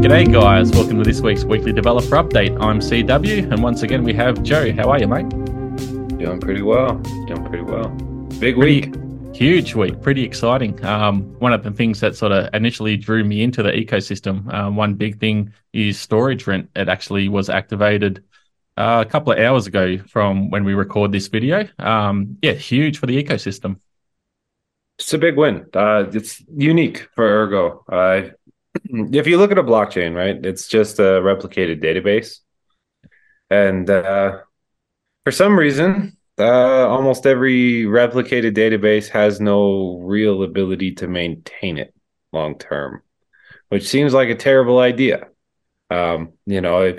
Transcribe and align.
G'day, 0.00 0.32
guys. 0.32 0.70
Welcome 0.70 0.98
to 0.98 1.02
this 1.02 1.20
week's 1.20 1.42
weekly 1.42 1.72
developer 1.72 2.14
update. 2.14 2.56
I'm 2.62 2.78
CW, 2.78 3.50
and 3.50 3.60
once 3.60 3.82
again, 3.82 4.04
we 4.04 4.12
have 4.14 4.44
Joe. 4.44 4.72
How 4.72 4.90
are 4.90 5.00
you, 5.00 5.08
mate? 5.08 5.28
Doing 6.18 6.38
pretty 6.38 6.62
well. 6.62 6.98
Doing 7.26 7.44
pretty 7.44 7.64
well. 7.64 7.88
Big 8.38 8.54
pretty, 8.54 8.92
week. 8.92 8.94
Huge 9.34 9.74
week. 9.74 10.00
Pretty 10.00 10.22
exciting. 10.22 10.84
Um, 10.84 11.22
one 11.40 11.52
of 11.52 11.64
the 11.64 11.72
things 11.72 11.98
that 11.98 12.14
sort 12.14 12.30
of 12.30 12.48
initially 12.54 12.96
drew 12.96 13.24
me 13.24 13.42
into 13.42 13.64
the 13.64 13.72
ecosystem, 13.72 14.54
um, 14.54 14.76
one 14.76 14.94
big 14.94 15.18
thing 15.18 15.52
is 15.72 15.98
storage 15.98 16.46
rent. 16.46 16.70
It 16.76 16.88
actually 16.88 17.28
was 17.28 17.50
activated 17.50 18.22
uh, 18.76 19.02
a 19.04 19.10
couple 19.10 19.32
of 19.32 19.40
hours 19.40 19.66
ago 19.66 19.98
from 19.98 20.48
when 20.50 20.62
we 20.62 20.74
record 20.74 21.10
this 21.10 21.26
video. 21.26 21.66
Um, 21.80 22.38
yeah, 22.40 22.52
huge 22.52 22.98
for 22.98 23.06
the 23.06 23.20
ecosystem. 23.20 23.80
It's 25.00 25.14
a 25.14 25.18
big 25.18 25.36
win. 25.36 25.66
Uh, 25.74 26.04
it's 26.12 26.42
unique 26.54 27.08
for 27.14 27.24
Ergo. 27.24 27.84
Uh, 27.90 28.30
if 28.84 29.26
you 29.26 29.38
look 29.38 29.50
at 29.50 29.58
a 29.58 29.62
blockchain, 29.62 30.14
right, 30.14 30.36
it's 30.44 30.68
just 30.68 30.98
a 30.98 31.20
replicated 31.22 31.82
database. 31.82 32.40
And 33.48 33.88
uh, 33.88 34.40
for 35.24 35.32
some 35.32 35.58
reason, 35.58 36.18
uh, 36.38 36.86
almost 36.86 37.26
every 37.26 37.84
replicated 37.84 38.54
database 38.54 39.08
has 39.08 39.40
no 39.40 39.98
real 40.00 40.42
ability 40.42 40.92
to 40.96 41.08
maintain 41.08 41.78
it 41.78 41.94
long 42.32 42.58
term, 42.58 43.02
which 43.70 43.88
seems 43.88 44.12
like 44.12 44.28
a 44.28 44.36
terrible 44.36 44.78
idea. 44.78 45.28
Um, 45.88 46.34
you 46.44 46.60
know, 46.60 46.98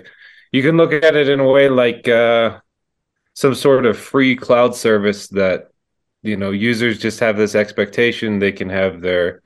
you 0.52 0.64
can 0.64 0.76
look 0.76 0.92
at 0.92 1.16
it 1.16 1.30
in 1.30 1.40
a 1.40 1.48
way 1.48 1.70
like 1.70 2.08
uh, 2.08 2.60
some 3.36 3.54
sort 3.54 3.86
of 3.86 3.98
free 3.98 4.36
cloud 4.36 4.76
service 4.76 5.28
that 5.30 5.71
you 6.24 6.38
know 6.38 6.52
users 6.52 7.00
just 7.00 7.20
have 7.20 7.38
this 7.38 7.56
expectation 7.56 8.40
they 8.40 8.52
can 8.52 8.70
have 8.70 9.02
their 9.02 9.42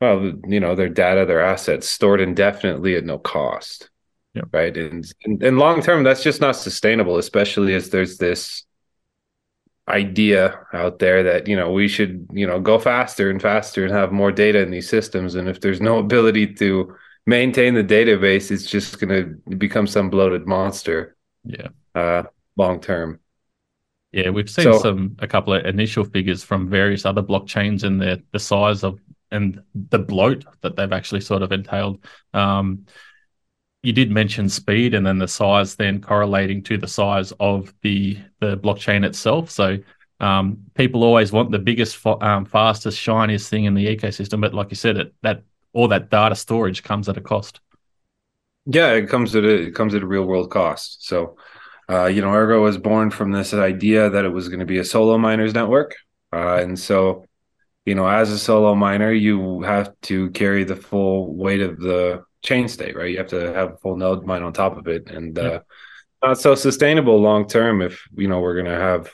well 0.00 0.32
you 0.46 0.60
know 0.60 0.74
their 0.74 0.88
data 0.88 1.24
their 1.26 1.40
assets 1.40 1.88
stored 1.88 2.20
indefinitely 2.20 2.96
at 2.96 3.04
no 3.04 3.18
cost. 3.18 3.90
Yeah. 4.34 4.42
right? 4.52 4.76
And, 4.76 5.04
and 5.24 5.42
and 5.42 5.58
long 5.58 5.82
term 5.82 6.04
that's 6.04 6.22
just 6.22 6.40
not 6.40 6.54
sustainable 6.56 7.18
especially 7.18 7.74
as 7.74 7.90
there's 7.90 8.18
this 8.18 8.64
idea 9.88 10.56
out 10.72 11.00
there 11.00 11.24
that 11.24 11.48
you 11.48 11.56
know 11.56 11.72
we 11.72 11.88
should 11.88 12.28
you 12.32 12.46
know 12.46 12.60
go 12.60 12.78
faster 12.78 13.28
and 13.28 13.42
faster 13.42 13.84
and 13.84 13.92
have 13.92 14.12
more 14.12 14.30
data 14.30 14.60
in 14.60 14.70
these 14.70 14.88
systems. 14.88 15.34
And 15.34 15.48
if 15.48 15.60
there's 15.60 15.80
no 15.80 15.98
ability 15.98 16.54
to 16.54 16.94
maintain 17.26 17.74
the 17.74 17.84
database 17.84 18.50
it's 18.50 18.66
just 18.66 18.98
going 18.98 19.10
to 19.46 19.56
become 19.56 19.86
some 19.86 20.10
bloated 20.10 20.46
monster 20.46 21.16
yeah. 21.44 21.68
uh 21.94 22.22
long 22.56 22.80
term 22.80 23.20
yeah 24.12 24.30
we've 24.30 24.50
seen 24.50 24.64
so, 24.64 24.78
some 24.78 25.16
a 25.20 25.26
couple 25.26 25.54
of 25.54 25.64
initial 25.64 26.04
figures 26.04 26.42
from 26.42 26.68
various 26.68 27.04
other 27.04 27.22
blockchains 27.22 27.84
and 27.84 28.00
the 28.00 28.22
the 28.32 28.38
size 28.38 28.82
of 28.82 28.98
and 29.30 29.62
the 29.74 29.98
bloat 29.98 30.44
that 30.62 30.76
they've 30.76 30.92
actually 30.92 31.20
sort 31.20 31.42
of 31.42 31.52
entailed 31.52 32.04
um 32.34 32.84
you 33.82 33.92
did 33.92 34.10
mention 34.10 34.48
speed 34.48 34.92
and 34.92 35.06
then 35.06 35.18
the 35.18 35.28
size 35.28 35.76
then 35.76 36.00
correlating 36.00 36.62
to 36.62 36.76
the 36.76 36.88
size 36.88 37.32
of 37.40 37.72
the 37.82 38.18
the 38.40 38.56
blockchain 38.56 39.04
itself 39.04 39.50
so 39.50 39.78
um, 40.20 40.58
people 40.74 41.02
always 41.02 41.32
want 41.32 41.50
the 41.50 41.58
biggest, 41.58 41.98
um, 42.06 42.44
fastest, 42.44 42.98
shiniest 42.98 43.48
thing 43.48 43.64
in 43.64 43.74
the 43.74 43.96
ecosystem, 43.96 44.40
but 44.40 44.54
like 44.54 44.70
you 44.70 44.76
said, 44.76 44.98
it, 44.98 45.14
that 45.22 45.42
all 45.72 45.88
that 45.88 46.10
data 46.10 46.34
storage 46.34 46.82
comes 46.82 47.08
at 47.08 47.16
a 47.16 47.20
cost. 47.22 47.60
Yeah, 48.66 48.92
it 48.92 49.08
comes 49.08 49.34
at 49.34 49.44
a 49.44 49.48
it 49.48 49.74
comes 49.74 49.94
at 49.94 50.02
a 50.02 50.06
real 50.06 50.24
world 50.24 50.50
cost. 50.50 51.06
So, 51.06 51.36
uh, 51.90 52.06
you 52.06 52.22
know, 52.22 52.32
Ergo 52.32 52.62
was 52.62 52.78
born 52.78 53.10
from 53.10 53.32
this 53.32 53.52
idea 53.52 54.10
that 54.10 54.24
it 54.24 54.28
was 54.28 54.48
going 54.48 54.60
to 54.60 54.66
be 54.66 54.78
a 54.78 54.84
solo 54.84 55.18
miners 55.18 55.54
network, 55.54 55.96
uh, 56.32 56.56
and 56.56 56.78
so, 56.78 57.26
you 57.84 57.94
know, 57.94 58.06
as 58.06 58.30
a 58.30 58.38
solo 58.38 58.74
miner, 58.74 59.12
you 59.12 59.62
have 59.62 59.92
to 60.02 60.30
carry 60.30 60.64
the 60.64 60.76
full 60.76 61.34
weight 61.34 61.60
of 61.60 61.80
the 61.80 62.22
chain 62.42 62.68
state, 62.68 62.96
right? 62.96 63.10
You 63.10 63.18
have 63.18 63.28
to 63.28 63.52
have 63.52 63.72
a 63.72 63.76
full 63.78 63.96
node 63.96 64.24
mine 64.24 64.42
on 64.42 64.52
top 64.52 64.76
of 64.76 64.86
it, 64.86 65.10
and 65.10 65.36
uh, 65.38 65.42
yeah. 65.42 65.58
not 66.22 66.38
so 66.38 66.54
sustainable 66.54 67.20
long 67.20 67.48
term 67.48 67.82
if 67.82 68.06
you 68.14 68.28
know 68.28 68.40
we're 68.40 68.54
going 68.54 68.66
to 68.66 68.80
have 68.80 69.10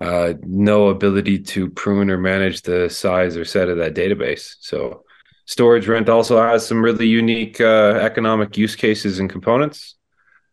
uh, 0.00 0.34
no 0.42 0.88
ability 0.88 1.38
to 1.38 1.70
prune 1.70 2.10
or 2.10 2.18
manage 2.18 2.62
the 2.62 2.88
size 2.88 3.36
or 3.36 3.44
set 3.44 3.68
of 3.68 3.78
that 3.78 3.94
database. 3.94 4.56
So 4.60 5.04
storage 5.44 5.86
rent 5.86 6.08
also 6.08 6.42
has 6.42 6.66
some 6.66 6.82
really 6.82 7.06
unique 7.06 7.60
uh, 7.60 7.98
economic 8.00 8.56
use 8.56 8.74
cases 8.74 9.18
and 9.18 9.30
components. 9.30 9.96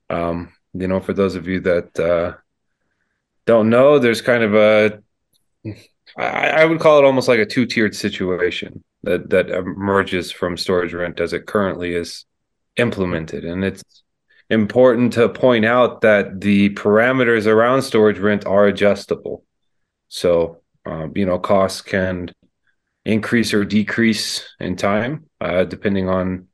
Um, 0.09 0.53
you 0.73 0.87
know, 0.87 0.99
for 0.99 1.13
those 1.13 1.35
of 1.35 1.47
you 1.47 1.59
that 1.61 1.99
uh, 1.99 2.35
don't 3.45 3.69
know, 3.69 3.99
there's 3.99 4.21
kind 4.21 4.43
of 4.43 4.55
a 4.55 4.99
I, 6.17 6.49
I 6.61 6.65
would 6.65 6.79
call 6.79 6.99
it 6.99 7.05
almost 7.05 7.27
like 7.27 7.39
a 7.39 7.45
two 7.45 7.65
tiered 7.65 7.95
situation 7.95 8.83
that 9.03 9.29
that 9.29 9.49
emerges 9.49 10.31
from 10.31 10.57
storage 10.57 10.93
rent 10.93 11.19
as 11.19 11.33
it 11.33 11.45
currently 11.45 11.93
is 11.93 12.25
implemented, 12.77 13.45
and 13.45 13.63
it's 13.63 13.83
important 14.49 15.13
to 15.13 15.29
point 15.29 15.65
out 15.65 16.01
that 16.01 16.41
the 16.41 16.69
parameters 16.71 17.45
around 17.45 17.83
storage 17.83 18.19
rent 18.19 18.45
are 18.45 18.65
adjustable. 18.67 19.45
So, 20.07 20.61
um, 20.85 21.13
you 21.15 21.25
know, 21.25 21.37
costs 21.37 21.81
can 21.81 22.33
increase 23.05 23.53
or 23.53 23.63
decrease 23.63 24.47
in 24.59 24.75
time, 24.75 25.25
uh, 25.39 25.63
depending 25.65 26.09
on 26.09 26.47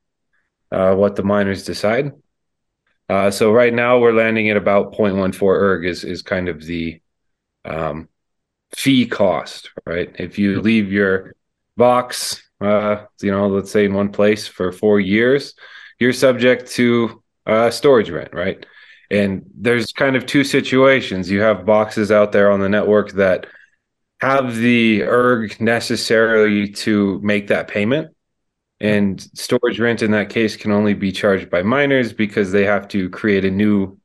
uh, 0.71 0.93
what 0.95 1.15
the 1.15 1.23
miners 1.23 1.63
decide. 1.63 2.11
Uh, 3.07 3.29
so 3.29 3.51
right 3.51 3.73
now 3.73 3.99
we're 3.99 4.13
landing 4.13 4.49
at 4.49 4.57
about 4.57 4.93
0.14 4.93 5.41
erg 5.43 5.85
is 5.85 6.03
is 6.03 6.21
kind 6.21 6.49
of 6.49 6.63
the 6.63 6.99
um, 7.63 8.09
fee 8.75 9.05
cost, 9.05 9.71
right? 9.85 10.13
If 10.17 10.39
you 10.39 10.61
leave 10.61 10.91
your 10.91 11.35
box, 11.77 12.41
uh, 12.61 13.05
you 13.21 13.31
know, 13.31 13.47
let's 13.47 13.71
say 13.71 13.85
in 13.85 13.93
one 13.93 14.11
place 14.11 14.47
for 14.47 14.71
four 14.71 14.99
years, 14.99 15.53
you're 15.99 16.13
subject 16.13 16.71
to 16.71 17.23
uh, 17.45 17.69
storage 17.69 18.09
rent, 18.09 18.33
right? 18.33 18.65
And 19.11 19.45
there's 19.55 19.91
kind 19.91 20.15
of 20.15 20.25
two 20.25 20.43
situations. 20.43 21.29
You 21.29 21.41
have 21.41 21.65
boxes 21.65 22.11
out 22.11 22.31
there 22.31 22.51
on 22.51 22.59
the 22.59 22.69
network 22.69 23.11
that 23.13 23.45
have 24.19 24.55
the 24.55 25.03
erg 25.03 25.59
necessarily 25.61 26.69
to 26.69 27.19
make 27.21 27.47
that 27.47 27.67
payment. 27.67 28.14
And 28.85 29.19
storage 29.33 29.79
rent 29.79 30.03
in 30.03 30.11
that 30.11 30.29
case 30.29 30.55
can 30.55 30.71
only 30.71 30.93
be 30.93 31.11
charged 31.11 31.49
by 31.49 31.63
miners 31.63 32.13
because 32.13 32.51
they 32.51 32.65
have 32.65 32.87
to 32.89 33.09
create 33.09 33.43
a 33.43 33.49
new, 33.49 33.97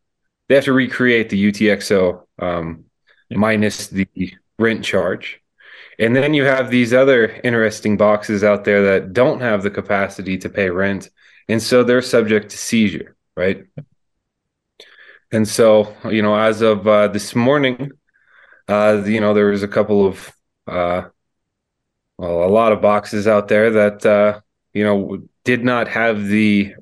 they 0.48 0.54
have 0.54 0.64
to 0.64 0.72
recreate 0.72 1.28
the 1.28 1.52
UTXO 1.52 2.22
um, 2.38 2.86
minus 3.30 3.88
the 3.88 4.08
rent 4.58 4.82
charge. 4.82 5.42
And 5.98 6.16
then 6.16 6.32
you 6.32 6.44
have 6.44 6.70
these 6.70 6.94
other 6.94 7.26
interesting 7.44 7.98
boxes 7.98 8.42
out 8.42 8.64
there 8.64 8.82
that 8.92 9.12
don't 9.12 9.41
have 9.41 9.62
the 9.62 9.70
capacity 9.70 10.38
to 10.38 10.48
pay 10.48 10.70
rent. 10.70 11.10
And 11.47 11.62
so 11.62 11.84
they're 11.84 12.00
subject 12.00 12.50
to 12.52 12.56
seizure, 12.56 13.16
right? 13.36 13.66
And 15.30 15.47
so, 15.47 15.94
you 16.08 16.22
know, 16.22 16.34
as 16.34 16.62
of 16.62 16.88
uh, 16.88 17.08
this 17.08 17.34
morning, 17.34 17.91
uh, 18.66 19.02
you 19.04 19.20
know, 19.20 19.34
there 19.34 19.50
was 19.50 19.62
a 19.62 19.68
couple 19.68 20.06
of, 20.06 20.32
uh, 20.66 21.02
well, 22.16 22.44
a 22.44 22.48
lot 22.48 22.72
of 22.72 22.80
boxes 22.80 23.26
out 23.26 23.48
there 23.48 23.70
that, 23.72 24.06
uh, 24.06 24.41
you 24.72 24.84
know, 24.84 25.19
did 25.44 25.64
not 25.64 25.88
have 25.88 26.26
the 26.26 26.75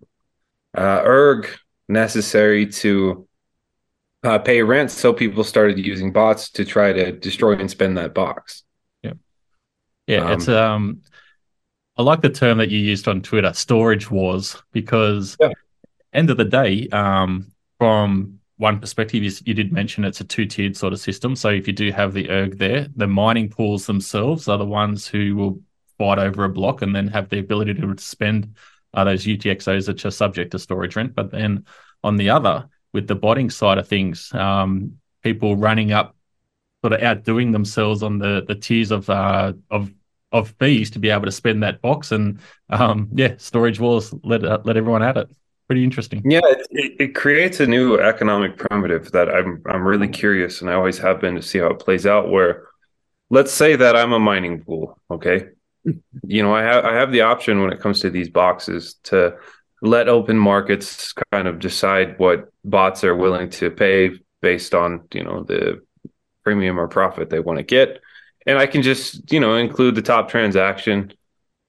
uh, 0.76 1.02
erg 1.04 1.48
necessary 1.88 2.66
to 2.66 3.26
uh, 4.24 4.38
pay 4.38 4.62
rent. 4.62 4.90
So 4.90 5.12
people 5.12 5.44
started 5.44 5.78
using 5.78 6.12
bots 6.12 6.50
to 6.50 6.64
try 6.64 6.92
to 6.92 7.12
destroy 7.12 7.52
and 7.52 7.70
spend 7.70 7.96
that 7.96 8.14
box. 8.14 8.64
Yeah. 9.02 9.12
Yeah. 10.06 10.24
Um, 10.24 10.32
it's, 10.32 10.48
um, 10.48 11.02
I 11.96 12.02
like 12.02 12.20
the 12.20 12.30
term 12.30 12.58
that 12.58 12.70
you 12.70 12.78
used 12.78 13.08
on 13.08 13.22
Twitter, 13.22 13.52
storage 13.52 14.10
wars, 14.10 14.62
because 14.72 15.36
yeah. 15.40 15.50
end 16.12 16.30
of 16.30 16.36
the 16.36 16.44
day, 16.44 16.88
um, 16.88 17.50
from 17.78 18.38
one 18.56 18.80
perspective 18.80 19.22
is 19.22 19.42
you 19.46 19.54
did 19.54 19.72
mention 19.72 20.04
it's 20.04 20.20
a 20.20 20.24
two-tiered 20.24 20.76
sort 20.76 20.92
of 20.92 21.00
system. 21.00 21.36
So 21.36 21.48
if 21.48 21.66
you 21.66 21.72
do 21.72 21.92
have 21.92 22.12
the 22.12 22.28
erg 22.28 22.58
there, 22.58 22.88
the 22.96 23.06
mining 23.06 23.48
pools 23.48 23.86
themselves 23.86 24.48
are 24.48 24.58
the 24.58 24.64
ones 24.64 25.06
who 25.06 25.36
will 25.36 25.60
fight 25.98 26.18
over 26.18 26.44
a 26.44 26.48
block 26.48 26.82
and 26.82 26.94
then 26.94 27.08
have 27.08 27.28
the 27.28 27.38
ability 27.38 27.74
to 27.74 27.94
spend 27.98 28.56
uh, 28.94 29.04
those 29.04 29.24
UTXOs 29.24 29.86
that 29.86 30.04
are 30.04 30.10
subject 30.10 30.52
to 30.52 30.58
storage 30.58 30.96
rent. 30.96 31.14
But 31.14 31.30
then 31.30 31.66
on 32.02 32.16
the 32.16 32.30
other, 32.30 32.68
with 32.92 33.06
the 33.06 33.14
botting 33.14 33.50
side 33.50 33.78
of 33.78 33.88
things, 33.88 34.32
um, 34.32 34.98
people 35.22 35.56
running 35.56 35.92
up, 35.92 36.14
sort 36.82 36.92
of 36.92 37.02
outdoing 37.02 37.52
themselves 37.52 38.02
on 38.02 38.18
the 38.18 38.44
the 38.46 38.54
tiers 38.54 38.90
of 38.90 39.10
uh, 39.10 39.52
of 39.70 39.92
of 40.30 40.54
fees 40.58 40.90
to 40.92 40.98
be 40.98 41.10
able 41.10 41.24
to 41.24 41.32
spend 41.32 41.62
that 41.62 41.82
box, 41.82 42.12
and 42.12 42.38
um, 42.70 43.08
yeah, 43.14 43.34
storage 43.38 43.80
wars 43.80 44.14
let 44.22 44.44
uh, 44.44 44.60
let 44.64 44.76
everyone 44.76 45.02
at 45.02 45.16
it 45.16 45.28
pretty 45.68 45.84
interesting. 45.84 46.22
Yeah, 46.24 46.40
it, 46.70 46.96
it, 46.98 47.14
creates 47.14 47.60
a 47.60 47.66
new 47.66 47.98
economic 47.98 48.56
primitive 48.56 49.12
that 49.12 49.28
I'm 49.28 49.62
I'm 49.66 49.86
really 49.86 50.08
curious, 50.08 50.60
and 50.60 50.70
I 50.70 50.74
always 50.74 50.98
have 50.98 51.20
been 51.20 51.34
to 51.36 51.42
see 51.42 51.58
how 51.58 51.66
it 51.66 51.78
plays 51.78 52.06
out. 52.06 52.30
Where, 52.30 52.68
let's 53.30 53.52
say 53.52 53.76
that 53.76 53.94
I'm 53.94 54.12
a 54.12 54.18
mining 54.18 54.64
pool, 54.64 54.98
okay, 55.10 55.48
you 56.22 56.42
know, 56.42 56.54
I 56.54 56.62
have 56.62 56.84
I 56.84 56.94
have 56.94 57.12
the 57.12 57.22
option 57.22 57.60
when 57.60 57.72
it 57.72 57.80
comes 57.80 58.00
to 58.00 58.10
these 58.10 58.28
boxes 58.28 58.96
to 59.04 59.36
let 59.80 60.08
open 60.08 60.38
markets 60.38 61.12
kind 61.32 61.46
of 61.46 61.58
decide 61.58 62.18
what 62.18 62.52
bots 62.64 63.04
are 63.04 63.16
willing 63.16 63.50
to 63.50 63.70
pay 63.70 64.10
based 64.40 64.74
on 64.74 65.06
you 65.12 65.24
know 65.24 65.44
the 65.44 65.80
premium 66.44 66.78
or 66.78 66.88
profit 66.88 67.30
they 67.30 67.40
want 67.40 67.58
to 67.58 67.62
get 67.62 68.00
and 68.48 68.58
I 68.58 68.66
can 68.66 68.82
just 68.82 69.30
you 69.30 69.38
know 69.38 69.54
include 69.54 69.94
the 69.94 70.02
top 70.02 70.28
transaction 70.28 71.12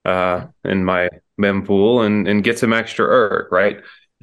uh, 0.05 0.47
in 0.63 0.83
my 0.83 1.09
mempool 1.39 2.05
and 2.05 2.27
and 2.27 2.43
get 2.43 2.57
some 2.57 2.73
extra 2.73 3.05
ERG, 3.05 3.51
right? 3.51 3.81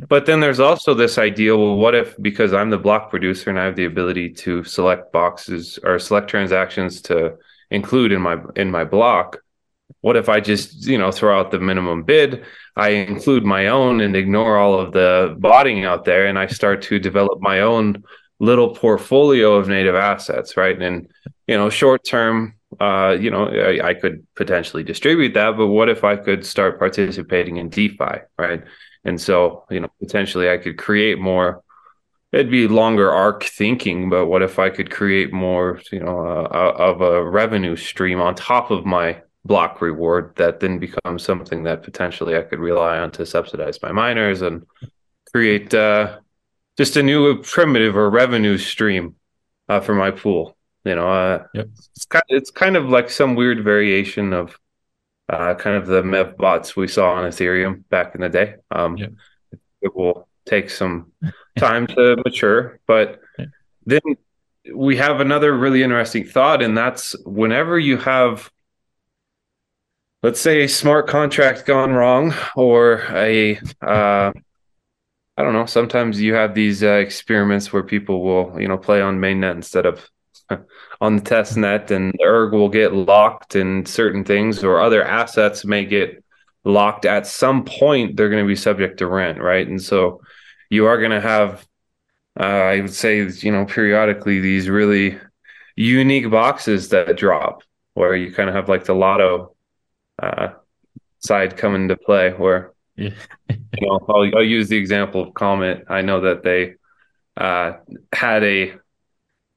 But 0.08 0.26
then 0.26 0.40
there's 0.40 0.60
also 0.60 0.94
this 0.94 1.18
idea 1.18 1.56
well, 1.56 1.76
what 1.76 1.94
if 1.94 2.20
because 2.20 2.52
I'm 2.52 2.70
the 2.70 2.78
block 2.78 3.10
producer 3.10 3.50
and 3.50 3.60
I 3.60 3.64
have 3.64 3.76
the 3.76 3.84
ability 3.84 4.30
to 4.44 4.64
select 4.64 5.12
boxes 5.12 5.78
or 5.84 5.98
select 5.98 6.28
transactions 6.28 7.02
to 7.02 7.36
include 7.70 8.12
in 8.12 8.22
my 8.22 8.38
in 8.56 8.70
my 8.70 8.84
block, 8.84 9.38
what 10.06 10.16
if 10.16 10.28
I 10.28 10.38
just, 10.38 10.86
you 10.86 10.98
know, 10.98 11.10
throw 11.10 11.36
out 11.36 11.50
the 11.50 11.58
minimum 11.58 12.04
bid, 12.04 12.44
I 12.76 12.90
include 12.90 13.44
my 13.44 13.66
own 13.66 14.00
and 14.00 14.14
ignore 14.14 14.56
all 14.56 14.78
of 14.78 14.92
the 14.92 15.34
botting 15.36 15.84
out 15.84 16.04
there 16.04 16.26
and 16.26 16.38
I 16.38 16.46
start 16.46 16.80
to 16.82 17.00
develop 17.00 17.40
my 17.40 17.62
own 17.62 18.04
little 18.38 18.72
portfolio 18.72 19.54
of 19.56 19.66
native 19.66 19.96
assets, 19.96 20.56
right? 20.56 20.80
And 20.80 21.08
you 21.48 21.56
know, 21.56 21.70
short 21.70 22.04
term 22.04 22.54
uh, 22.78 23.16
you 23.18 23.32
know, 23.32 23.48
I, 23.48 23.88
I, 23.88 23.94
could 23.94 24.24
potentially 24.36 24.84
distribute 24.84 25.34
that, 25.34 25.56
but 25.56 25.68
what 25.68 25.88
if 25.88 26.04
I 26.04 26.14
could 26.14 26.46
start 26.46 26.78
participating 26.78 27.56
in 27.56 27.68
DeFi, 27.68 28.16
right? 28.38 28.62
And 29.04 29.20
so, 29.20 29.64
you 29.70 29.80
know, 29.80 29.88
potentially 30.00 30.50
I 30.50 30.58
could 30.58 30.76
create 30.78 31.18
more. 31.18 31.62
It'd 32.32 32.50
be 32.50 32.68
longer 32.68 33.10
arc 33.10 33.42
thinking, 33.44 34.10
but 34.10 34.26
what 34.26 34.42
if 34.42 34.58
I 34.58 34.70
could 34.70 34.90
create 34.90 35.32
more, 35.32 35.80
you 35.90 36.00
know, 36.00 36.18
uh, 36.18 36.42
uh, 36.42 36.74
of 36.90 37.00
a 37.00 37.24
revenue 37.24 37.76
stream 37.76 38.20
on 38.20 38.34
top 38.34 38.70
of 38.70 38.84
my 38.84 39.22
block 39.46 39.80
reward 39.80 40.34
that 40.36 40.60
then 40.60 40.78
becomes 40.78 41.22
something 41.22 41.62
that 41.64 41.82
potentially 41.82 42.36
I 42.36 42.42
could 42.42 42.58
rely 42.58 42.98
on 42.98 43.10
to 43.12 43.26
subsidize 43.26 43.80
my 43.82 43.92
miners 43.92 44.42
and 44.42 44.66
create 45.32 45.72
uh, 45.72 46.18
just 46.76 46.96
a 46.96 47.02
new 47.02 47.42
primitive 47.42 47.96
or 47.96 48.10
revenue 48.10 48.58
stream 48.58 49.16
uh, 49.68 49.80
for 49.80 49.94
my 49.94 50.10
pool. 50.10 50.56
You 50.84 50.94
know, 50.94 51.08
uh, 51.08 51.46
yep. 51.52 51.68
it's 51.94 52.06
kind 52.06 52.22
of, 52.30 52.36
it's 52.36 52.50
kind 52.50 52.76
of 52.76 52.88
like 52.88 53.10
some 53.10 53.34
weird 53.34 53.64
variation 53.64 54.32
of 54.32 54.56
uh, 55.28 55.54
kind 55.54 55.76
of 55.76 55.86
the 55.86 56.02
MEV 56.02 56.36
bots 56.36 56.76
we 56.76 56.86
saw 56.86 57.12
on 57.12 57.24
Ethereum 57.24 57.82
back 57.88 58.14
in 58.14 58.20
the 58.20 58.28
day. 58.28 58.56
Um, 58.70 58.96
yeah. 58.96 59.08
It 59.80 59.94
will 59.94 60.28
take 60.44 60.70
some 60.70 61.12
time 61.56 61.86
to 61.88 62.16
mature, 62.24 62.78
but 62.86 63.20
yeah. 63.38 63.46
then 63.84 64.00
we 64.74 64.96
have 64.96 65.20
another 65.20 65.56
really 65.56 65.82
interesting 65.82 66.24
thought, 66.24 66.62
and 66.62 66.76
that's 66.76 67.16
whenever 67.24 67.78
you 67.78 67.96
have, 67.98 68.50
let's 70.26 70.40
say, 70.40 70.64
a 70.64 70.68
smart 70.68 71.06
contract 71.06 71.66
gone 71.66 71.92
wrong, 71.92 72.34
or 72.56 73.04
a 73.10 73.56
uh, 73.80 74.32
I 75.36 75.42
don't 75.42 75.52
know. 75.52 75.66
Sometimes 75.66 76.20
you 76.20 76.34
have 76.34 76.52
these 76.52 76.82
uh, 76.82 76.94
experiments 76.94 77.72
where 77.72 77.84
people 77.84 78.24
will, 78.24 78.60
you 78.60 78.66
know, 78.66 78.76
play 78.76 79.00
on 79.00 79.20
mainnet 79.20 79.52
instead 79.52 79.86
of 79.86 80.10
on 81.00 81.14
the 81.14 81.22
test 81.22 81.56
net 81.56 81.92
and 81.92 82.12
the 82.12 82.24
erg 82.24 82.52
will 82.52 82.68
get 82.68 82.92
locked 82.92 83.54
in 83.54 83.86
certain 83.86 84.24
things 84.24 84.64
or 84.64 84.80
other 84.80 85.04
assets 85.04 85.64
may 85.64 85.84
get 85.84 86.24
locked 86.64 87.04
at 87.04 87.24
some 87.26 87.64
point 87.64 88.16
they're 88.16 88.28
going 88.28 88.42
to 88.42 88.48
be 88.48 88.56
subject 88.56 88.98
to 88.98 89.06
rent 89.06 89.40
right 89.40 89.68
and 89.68 89.80
so 89.80 90.20
you 90.70 90.86
are 90.86 90.98
going 90.98 91.10
to 91.10 91.20
have 91.20 91.66
uh, 92.38 92.42
i 92.42 92.80
would 92.80 92.92
say 92.92 93.18
you 93.22 93.52
know 93.52 93.64
periodically 93.64 94.40
these 94.40 94.68
really 94.68 95.18
unique 95.76 96.30
boxes 96.30 96.88
that 96.88 97.16
drop 97.16 97.62
where 97.94 98.14
you 98.16 98.32
kind 98.32 98.48
of 98.48 98.54
have 98.54 98.68
like 98.68 98.84
the 98.84 98.94
lotto 98.94 99.55
uh, 100.22 100.48
side 101.18 101.56
come 101.56 101.74
into 101.74 101.96
play 101.96 102.30
where 102.32 102.72
yeah. 102.96 103.10
you 103.48 103.88
know 103.88 104.00
I'll, 104.08 104.36
I'll 104.36 104.44
use 104.44 104.68
the 104.68 104.76
example 104.76 105.22
of 105.22 105.34
comet 105.34 105.84
i 105.88 106.02
know 106.02 106.20
that 106.22 106.42
they 106.42 106.74
uh, 107.36 107.72
had 108.12 108.44
a 108.44 108.74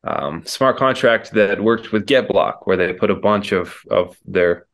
um, 0.04 0.46
smart 0.46 0.78
contract 0.78 1.32
that 1.34 1.62
worked 1.62 1.92
with 1.92 2.06
GetBlock, 2.06 2.60
where 2.64 2.78
they 2.78 2.94
put 2.94 3.12
a 3.12 3.16
bunch 3.16 3.52
of 3.52 3.76
of 3.90 4.18
their 4.26 4.68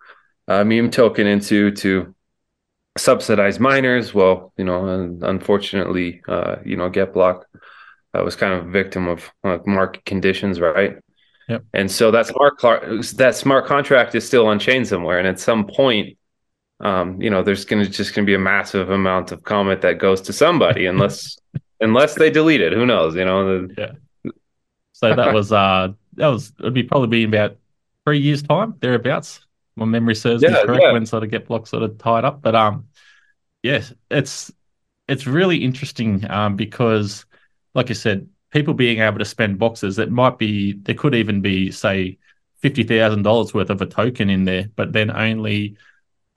uh, 0.48 0.64
meme 0.64 0.92
token 0.92 1.28
into 1.28 1.72
to 1.72 2.16
subsidize 2.98 3.60
miners. 3.60 4.14
Well, 4.14 4.54
you 4.58 4.66
know, 4.66 5.18
unfortunately, 5.22 6.22
uh, 6.28 6.58
you 6.64 6.78
know, 6.78 6.90
GetBlock 6.90 7.44
uh, 8.14 8.24
was 8.24 8.36
kind 8.36 8.54
of 8.54 8.68
a 8.68 8.72
victim 8.72 9.08
of 9.08 9.32
market 9.66 10.06
conditions, 10.06 10.60
right? 10.60 10.98
Yep. 11.48 11.64
And 11.74 11.92
so 11.92 12.12
that 12.12 12.28
smart 12.28 12.60
that 12.60 13.36
smart 13.36 13.66
contract 13.66 14.16
is 14.16 14.26
still 14.26 14.48
on 14.48 14.58
chain 14.60 14.84
somewhere, 14.84 15.20
and 15.20 15.28
at 15.28 15.40
some 15.40 15.68
point, 15.68 16.18
um, 16.80 17.22
you 17.22 17.30
know, 17.30 17.44
there's 17.44 17.66
gonna 17.66 17.86
just 17.86 18.16
gonna 18.16 18.26
be 18.26 18.34
a 18.34 18.40
massive 18.40 18.90
amount 18.90 19.32
of 19.32 19.44
Comet 19.44 19.82
that 19.82 20.00
goes 20.00 20.22
to 20.22 20.34
somebody, 20.34 20.86
unless 20.88 21.38
unless 21.80 22.16
they 22.16 22.30
delete 22.30 22.62
it. 22.62 22.74
Who 22.74 22.86
knows? 22.86 23.16
You 23.16 23.26
know. 23.26 23.68
yeah. 23.78 23.92
So 24.94 25.14
that 25.14 25.34
was 25.34 25.52
uh 25.52 25.90
that 26.14 26.28
was 26.28 26.52
it'd 26.60 26.74
be 26.74 26.84
probably 26.84 27.08
be 27.08 27.24
about 27.26 27.58
three 28.06 28.20
years 28.20 28.42
time 28.42 28.76
thereabouts. 28.80 29.42
My 29.76 29.86
memory 29.86 30.16
serves 30.16 30.42
yeah, 30.42 30.50
me 30.50 30.64
correct 30.64 30.84
yeah. 30.84 30.94
when 30.94 31.06
sort 31.06 31.24
of 31.24 31.30
get 31.30 31.48
blocks 31.48 31.70
sort 31.70 31.84
of 31.84 31.98
tied 31.98 32.24
up. 32.26 32.42
But 32.42 32.56
um 32.56 32.88
yes, 33.62 33.94
it's 34.10 34.52
it's 35.08 35.28
really 35.28 35.58
interesting 35.58 36.30
um 36.30 36.56
because 36.56 37.26
like 37.76 37.90
I 37.90 37.94
said, 37.94 38.30
people 38.56 38.74
being 38.74 39.02
able 39.02 39.20
to 39.20 39.26
spend 39.26 39.60
boxes 39.60 39.98
that 39.98 40.10
might 40.10 40.38
be 40.38 40.72
there 40.84 40.96
could 40.96 41.14
even 41.14 41.42
be 41.42 41.70
say 41.72 42.18
fifty 42.62 42.84
thousand 42.84 43.24
dollars 43.24 43.54
worth 43.54 43.70
of 43.70 43.82
a 43.82 43.86
token 43.86 44.30
in 44.30 44.46
there, 44.46 44.70
but 44.78 44.94
then 44.94 45.12
only 45.12 45.76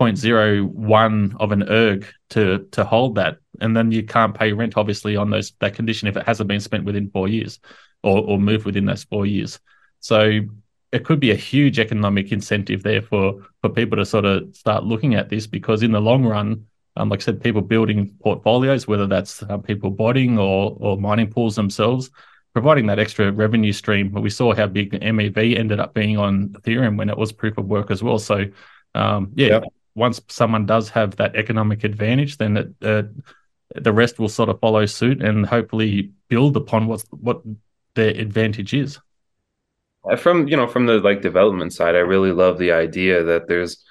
0.01 0.01 1.37
of 1.39 1.53
an 1.53 1.63
erg 1.71 2.07
to 2.31 2.67
to 2.73 2.85
hold 2.85 3.15
that 3.15 3.39
and 3.61 3.77
then 3.77 3.93
you 3.93 4.03
can't 4.03 4.35
pay 4.35 4.53
rent 4.53 4.77
obviously 4.77 5.17
on 5.17 5.31
those 5.31 5.53
that 5.61 5.75
condition 5.75 6.09
if 6.09 6.17
it 6.17 6.27
hasn't 6.27 6.49
been 6.49 6.61
spent 6.61 6.85
within 6.85 7.09
four 7.11 7.29
years 7.29 7.61
or, 8.03 8.19
or 8.19 8.39
move 8.39 8.65
within 8.65 8.85
those 8.85 9.05
four 9.05 9.25
years. 9.25 9.61
So 10.01 10.41
it 10.91 11.05
could 11.05 11.21
be 11.21 11.31
a 11.31 11.37
huge 11.37 11.79
economic 11.79 12.33
incentive 12.33 12.83
there 12.83 13.03
for 13.03 13.47
for 13.61 13.71
people 13.71 13.97
to 13.97 14.05
sort 14.05 14.25
of 14.25 14.57
start 14.57 14.83
looking 14.83 15.15
at 15.15 15.29
this 15.29 15.47
because 15.47 15.85
in 15.85 15.93
the 15.93 16.01
long 16.01 16.25
run, 16.25 16.67
um, 16.99 17.09
like 17.09 17.21
I 17.21 17.25
said, 17.25 17.43
people 17.43 17.63
building 17.63 18.15
portfolios, 18.23 18.87
whether 18.87 19.07
that's 19.07 19.43
uh, 19.45 19.59
people 19.59 19.91
botting 19.91 20.39
or 20.39 20.77
or 20.81 20.99
mining 20.99 21.31
pools 21.31 21.57
themselves, 21.57 22.11
providing 22.53 22.87
that 22.87 22.99
extra 22.99 23.33
revenue 23.33 23.73
stream. 23.73 24.11
But 24.11 24.23
we 24.23 24.31
saw 24.31 24.55
how 24.55 24.67
big 24.67 24.91
the 24.91 24.99
MEV 24.99 25.59
ended 25.59 25.81
up 25.81 25.95
being 25.95 26.19
on 26.19 26.49
Ethereum 26.51 26.99
when 26.99 27.09
it 27.09 27.17
was 27.17 27.33
proof 27.33 27.57
of 27.57 27.67
work 27.67 27.91
as 27.91 28.03
well. 28.03 28.19
So 28.19 28.47
um, 28.95 29.33
yeah, 29.35 29.49
yep. 29.49 29.65
once 29.95 30.21
someone 30.29 30.67
does 30.67 30.89
have 30.91 31.17
that 31.17 31.37
economic 31.37 31.85
advantage, 31.85 32.37
then 32.39 32.57
it, 32.57 32.75
uh, 32.83 33.03
the 33.75 33.93
rest 33.93 34.19
will 34.19 34.29
sort 34.29 34.49
of 34.49 34.61
follow 34.61 34.87
suit 34.87 35.23
and 35.23 35.47
hopefully 35.47 36.11
build 36.29 36.57
upon 36.57 36.87
what's 36.87 37.05
what 37.11 37.43
the 37.95 38.19
advantage 38.19 38.75
is 38.75 38.99
uh, 40.11 40.17
from 40.17 40.49
you 40.49 40.57
know 40.57 40.67
from 40.67 40.87
the 40.87 40.99
like 41.01 41.21
development 41.21 41.73
side 41.73 41.95
i 41.95 41.99
really 41.99 42.33
love 42.33 42.59
the 42.59 42.73
idea 42.73 43.23
that 43.23 43.49
there's 43.49 43.85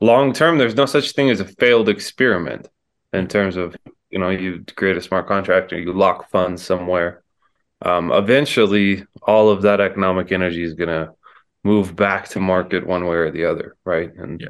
long 0.00 0.32
term 0.32 0.58
there's 0.58 0.74
no 0.74 0.86
such 0.86 1.12
thing 1.12 1.30
as 1.30 1.40
a 1.40 1.44
failed 1.44 1.88
experiment 1.88 2.68
in 3.12 3.26
terms 3.26 3.56
of 3.56 3.76
you 4.10 4.18
know 4.18 4.30
you 4.30 4.64
create 4.76 4.96
a 4.96 5.02
smart 5.02 5.26
contract 5.26 5.72
or 5.72 5.78
you 5.78 5.92
lock 5.92 6.30
funds 6.30 6.62
somewhere 6.62 7.22
um, 7.82 8.10
eventually 8.12 9.04
all 9.22 9.48
of 9.48 9.62
that 9.62 9.80
economic 9.80 10.32
energy 10.32 10.62
is 10.62 10.74
going 10.74 10.88
to 10.88 11.12
move 11.64 11.96
back 11.96 12.28
to 12.28 12.40
market 12.40 12.86
one 12.86 13.06
way 13.06 13.16
or 13.16 13.30
the 13.30 13.44
other 13.44 13.76
right 13.84 14.14
and 14.16 14.40
yeah. 14.40 14.48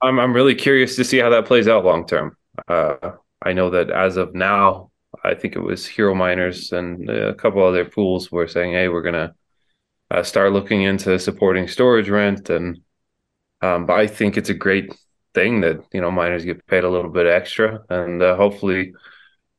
I'm, 0.00 0.18
I'm 0.18 0.32
really 0.32 0.54
curious 0.54 0.96
to 0.96 1.04
see 1.04 1.18
how 1.18 1.30
that 1.30 1.46
plays 1.46 1.68
out 1.68 1.84
long 1.84 2.06
term 2.06 2.36
uh, 2.68 3.12
i 3.42 3.52
know 3.52 3.70
that 3.70 3.90
as 3.90 4.16
of 4.16 4.34
now 4.34 4.90
I 5.24 5.34
think 5.34 5.56
it 5.56 5.60
was 5.60 5.86
Hero 5.86 6.14
Miners 6.14 6.72
and 6.72 7.08
a 7.08 7.34
couple 7.34 7.64
other 7.64 7.84
pools 7.84 8.30
were 8.30 8.46
saying, 8.48 8.72
"Hey, 8.72 8.88
we're 8.88 9.02
gonna 9.02 9.34
uh, 10.10 10.22
start 10.22 10.52
looking 10.52 10.82
into 10.82 11.18
supporting 11.18 11.68
storage 11.68 12.08
rent." 12.08 12.50
And 12.50 12.80
um, 13.60 13.86
but 13.86 13.98
I 13.98 14.06
think 14.06 14.36
it's 14.36 14.50
a 14.50 14.54
great 14.54 14.94
thing 15.34 15.60
that 15.60 15.80
you 15.92 16.00
know 16.00 16.10
miners 16.10 16.44
get 16.44 16.66
paid 16.66 16.84
a 16.84 16.90
little 16.90 17.10
bit 17.10 17.26
extra, 17.26 17.80
and 17.88 18.22
uh, 18.22 18.36
hopefully, 18.36 18.92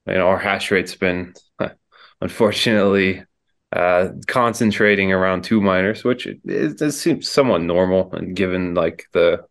you 0.08 0.14
know, 0.14 0.28
our 0.28 0.38
hash 0.38 0.72
rate's 0.72 0.96
been 0.96 1.34
unfortunately 2.22 3.24
uh, 3.72 4.10
concentrating 4.28 5.12
around 5.12 5.44
two 5.44 5.62
miners, 5.62 6.04
which 6.04 6.26
it, 6.28 6.40
it, 6.46 6.92
seems 6.92 7.30
somewhat 7.30 7.62
normal, 7.62 8.14
and 8.14 8.36
given 8.36 8.74
like 8.74 9.06
the 9.14 9.46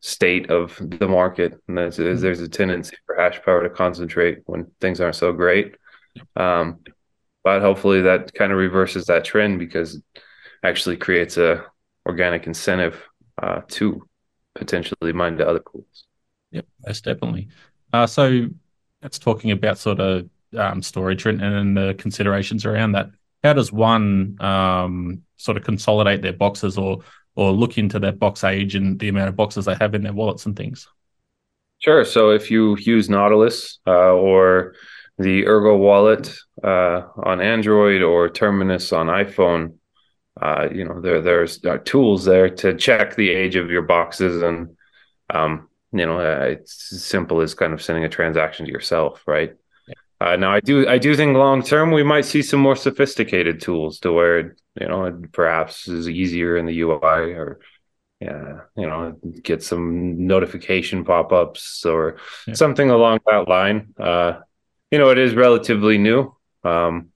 state 0.00 0.50
of 0.50 0.76
the 0.80 1.08
market, 1.08 1.60
and 1.68 1.78
there's, 1.78 1.98
mm-hmm. 1.98 2.20
there's 2.20 2.40
a 2.40 2.48
tendency 2.48 2.96
for 3.06 3.16
hash 3.16 3.40
power 3.42 3.62
to 3.62 3.70
concentrate 3.70 4.40
when 4.46 4.70
things 4.80 5.00
aren't 5.00 5.14
so 5.16 5.32
great. 5.32 5.76
Um, 6.36 6.80
but 7.44 7.60
hopefully 7.60 8.02
that 8.02 8.34
kind 8.34 8.52
of 8.52 8.58
reverses 8.58 9.06
that 9.06 9.24
trend 9.24 9.58
because 9.58 9.96
it 9.96 10.02
actually 10.62 10.96
creates 10.96 11.36
a 11.36 11.64
organic 12.06 12.46
incentive 12.46 13.00
uh, 13.40 13.62
to 13.68 14.06
potentially 14.54 15.12
mine 15.12 15.36
to 15.38 15.48
other 15.48 15.60
pools. 15.60 16.04
Yep, 16.50 16.66
most 16.86 17.04
definitely. 17.04 17.48
Uh, 17.92 18.06
so 18.06 18.48
that's 19.00 19.18
talking 19.18 19.50
about 19.50 19.78
sort 19.78 20.00
of 20.00 20.28
um, 20.56 20.82
storage 20.82 21.26
and, 21.26 21.42
and 21.42 21.76
the 21.76 21.94
considerations 21.98 22.64
around 22.66 22.92
that. 22.92 23.10
How 23.42 23.52
does 23.52 23.72
one 23.72 24.36
um, 24.40 25.22
sort 25.36 25.56
of 25.56 25.64
consolidate 25.64 26.22
their 26.22 26.32
boxes 26.32 26.78
or 26.78 27.00
or 27.34 27.50
look 27.50 27.78
into 27.78 27.98
their 27.98 28.12
box 28.12 28.44
age 28.44 28.74
and 28.74 28.98
the 28.98 29.08
amount 29.08 29.28
of 29.28 29.36
boxes 29.36 29.64
they 29.64 29.74
have 29.76 29.94
in 29.94 30.02
their 30.02 30.12
wallets 30.12 30.44
and 30.44 30.54
things? 30.54 30.86
Sure. 31.78 32.04
So 32.04 32.30
if 32.30 32.50
you 32.50 32.76
use 32.78 33.08
Nautilus 33.08 33.80
uh, 33.86 34.12
or 34.12 34.74
the 35.18 35.46
Ergo 35.46 35.76
wallet 35.76 36.32
uh, 36.62 37.02
on 37.24 37.40
Android 37.40 38.02
or 38.02 38.28
Terminus 38.28 38.92
on 38.92 39.06
iPhone, 39.06 39.74
uh, 40.40 40.68
you 40.72 40.84
know, 40.84 41.00
there 41.00 41.20
there's 41.20 41.64
uh, 41.64 41.78
tools 41.84 42.24
there 42.24 42.48
to 42.48 42.76
check 42.76 43.14
the 43.14 43.30
age 43.30 43.56
of 43.56 43.70
your 43.70 43.82
boxes, 43.82 44.42
and 44.42 44.76
um, 45.30 45.68
you 45.92 46.06
know, 46.06 46.18
uh, 46.18 46.44
it's 46.44 46.92
as 46.92 47.04
simple 47.04 47.40
as 47.40 47.54
kind 47.54 47.72
of 47.72 47.82
sending 47.82 48.04
a 48.04 48.08
transaction 48.08 48.66
to 48.66 48.72
yourself, 48.72 49.22
right? 49.26 49.54
Uh, 50.20 50.36
now, 50.36 50.52
I 50.52 50.60
do 50.60 50.88
I 50.88 50.98
do 50.98 51.14
think 51.16 51.36
long 51.36 51.62
term 51.62 51.90
we 51.90 52.02
might 52.02 52.24
see 52.24 52.42
some 52.42 52.60
more 52.60 52.76
sophisticated 52.76 53.60
tools 53.60 53.98
to 54.00 54.12
where 54.12 54.56
you 54.80 54.88
know 54.88 55.04
it 55.06 55.32
perhaps 55.32 55.88
is 55.88 56.08
easier 56.08 56.56
in 56.56 56.66
the 56.66 56.80
UI 56.80 57.34
or 57.34 57.58
yeah, 58.22 58.60
you 58.76 58.86
know, 58.86 59.18
get 59.42 59.64
some 59.64 60.28
notification 60.28 61.04
pop 61.04 61.32
ups 61.32 61.84
or 61.84 62.18
yeah. 62.46 62.54
something 62.54 62.88
along 62.88 63.18
that 63.26 63.48
line. 63.48 63.94
Uh, 63.98 64.38
you 64.92 64.98
know, 64.98 65.10
it 65.10 65.18
is 65.18 65.34
relatively 65.34 65.98
new. 65.98 66.32
Um, 66.62 67.08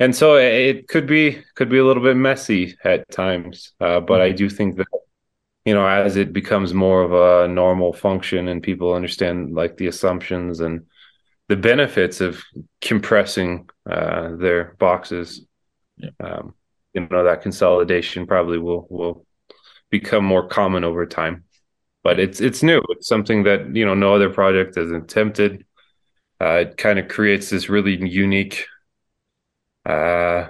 and 0.00 0.16
so 0.16 0.36
it 0.36 0.88
could 0.88 1.06
be 1.06 1.42
could 1.54 1.68
be 1.68 1.78
a 1.78 1.84
little 1.84 2.02
bit 2.02 2.16
messy 2.16 2.76
at 2.84 3.08
times, 3.10 3.72
uh, 3.80 4.00
but 4.00 4.14
mm-hmm. 4.14 4.32
I 4.32 4.32
do 4.32 4.48
think 4.48 4.76
that 4.76 4.88
you 5.64 5.74
know 5.74 5.86
as 5.86 6.16
it 6.16 6.32
becomes 6.32 6.74
more 6.74 7.02
of 7.02 7.12
a 7.12 7.48
normal 7.48 7.92
function 7.92 8.48
and 8.48 8.62
people 8.62 8.94
understand 8.94 9.54
like 9.54 9.76
the 9.76 9.86
assumptions 9.86 10.60
and 10.60 10.86
the 11.48 11.56
benefits 11.56 12.20
of 12.20 12.42
compressing 12.80 13.68
uh, 13.88 14.36
their 14.36 14.74
boxes, 14.78 15.44
yeah. 15.96 16.10
um, 16.18 16.54
you 16.94 17.06
know 17.10 17.24
that 17.24 17.42
consolidation 17.42 18.26
probably 18.26 18.58
will 18.58 18.86
will 18.88 19.26
become 19.90 20.24
more 20.24 20.48
common 20.48 20.82
over 20.82 21.04
time. 21.04 21.44
But 22.02 22.18
it's 22.18 22.40
it's 22.40 22.62
new. 22.62 22.80
It's 22.88 23.06
something 23.06 23.42
that 23.42 23.76
you 23.76 23.84
know 23.84 23.94
no 23.94 24.14
other 24.14 24.30
project 24.30 24.76
has 24.76 24.90
attempted. 24.90 25.66
Uh, 26.40 26.64
it 26.64 26.78
kind 26.78 26.98
of 26.98 27.08
creates 27.08 27.50
this 27.50 27.68
really 27.68 27.96
unique, 27.96 28.64
uh, 29.86 30.48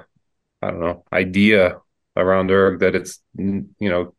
I 0.63 0.71
don't 0.71 0.81
know, 0.81 1.05
idea 1.13 1.79
around 2.17 2.51
erg 2.51 2.81
that 2.81 2.95
it's 2.95 3.21
you 3.37 3.67
know 3.79 4.15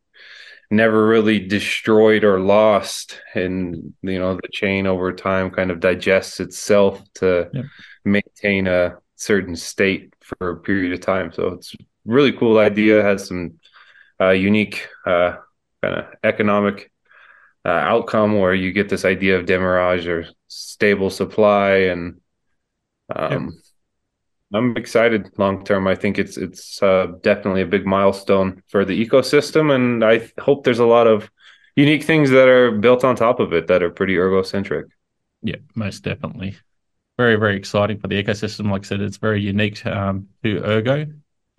never 0.69 1.05
really 1.05 1.39
destroyed 1.39 2.23
or 2.23 2.39
lost 2.39 3.21
and 3.35 3.93
you 4.01 4.17
know 4.19 4.35
the 4.35 4.47
chain 4.51 4.87
over 4.87 5.11
time 5.11 5.51
kind 5.51 5.69
of 5.69 5.81
digests 5.81 6.39
itself 6.39 7.03
to 7.15 7.49
maintain 8.05 8.67
a 8.67 8.95
certain 9.15 9.55
state 9.55 10.13
for 10.21 10.51
a 10.51 10.57
period 10.57 10.93
of 10.93 11.01
time. 11.01 11.31
So 11.31 11.49
it's 11.49 11.75
really 12.05 12.31
cool 12.31 12.57
idea 12.57 13.03
has 13.03 13.27
some 13.27 13.59
uh, 14.19 14.29
unique 14.29 14.87
uh, 15.05 15.35
kind 15.83 15.95
of 15.95 16.05
economic 16.23 16.91
uh, 17.65 17.69
outcome 17.69 18.39
where 18.39 18.53
you 18.53 18.71
get 18.71 18.89
this 18.89 19.05
idea 19.05 19.37
of 19.37 19.45
demurrage 19.45 20.07
or 20.07 20.25
stable 20.47 21.09
supply 21.09 21.71
and 21.91 22.19
um, 23.15 23.60
I'm 24.53 24.75
excited 24.75 25.29
long 25.37 25.63
term. 25.63 25.87
I 25.87 25.95
think 25.95 26.19
it's 26.19 26.37
it's 26.37 26.81
uh, 26.83 27.13
definitely 27.21 27.61
a 27.61 27.65
big 27.65 27.85
milestone 27.85 28.63
for 28.67 28.83
the 28.83 29.05
ecosystem, 29.05 29.73
and 29.73 30.03
I 30.03 30.29
hope 30.39 30.63
there's 30.63 30.79
a 30.79 30.85
lot 30.85 31.07
of 31.07 31.31
unique 31.75 32.03
things 32.03 32.29
that 32.31 32.47
are 32.47 32.71
built 32.71 33.03
on 33.03 33.15
top 33.15 33.39
of 33.39 33.53
it 33.53 33.67
that 33.67 33.81
are 33.81 33.89
pretty 33.89 34.15
ergocentric. 34.15 34.89
Yeah, 35.41 35.57
most 35.75 36.03
definitely. 36.03 36.57
Very 37.17 37.35
very 37.35 37.55
exciting 37.55 37.99
for 37.99 38.07
the 38.07 38.21
ecosystem. 38.21 38.69
Like 38.69 38.83
I 38.83 38.87
said, 38.87 39.01
it's 39.01 39.17
very 39.17 39.41
unique 39.41 39.85
um, 39.85 40.27
to 40.43 40.63
Ergo. 40.63 41.05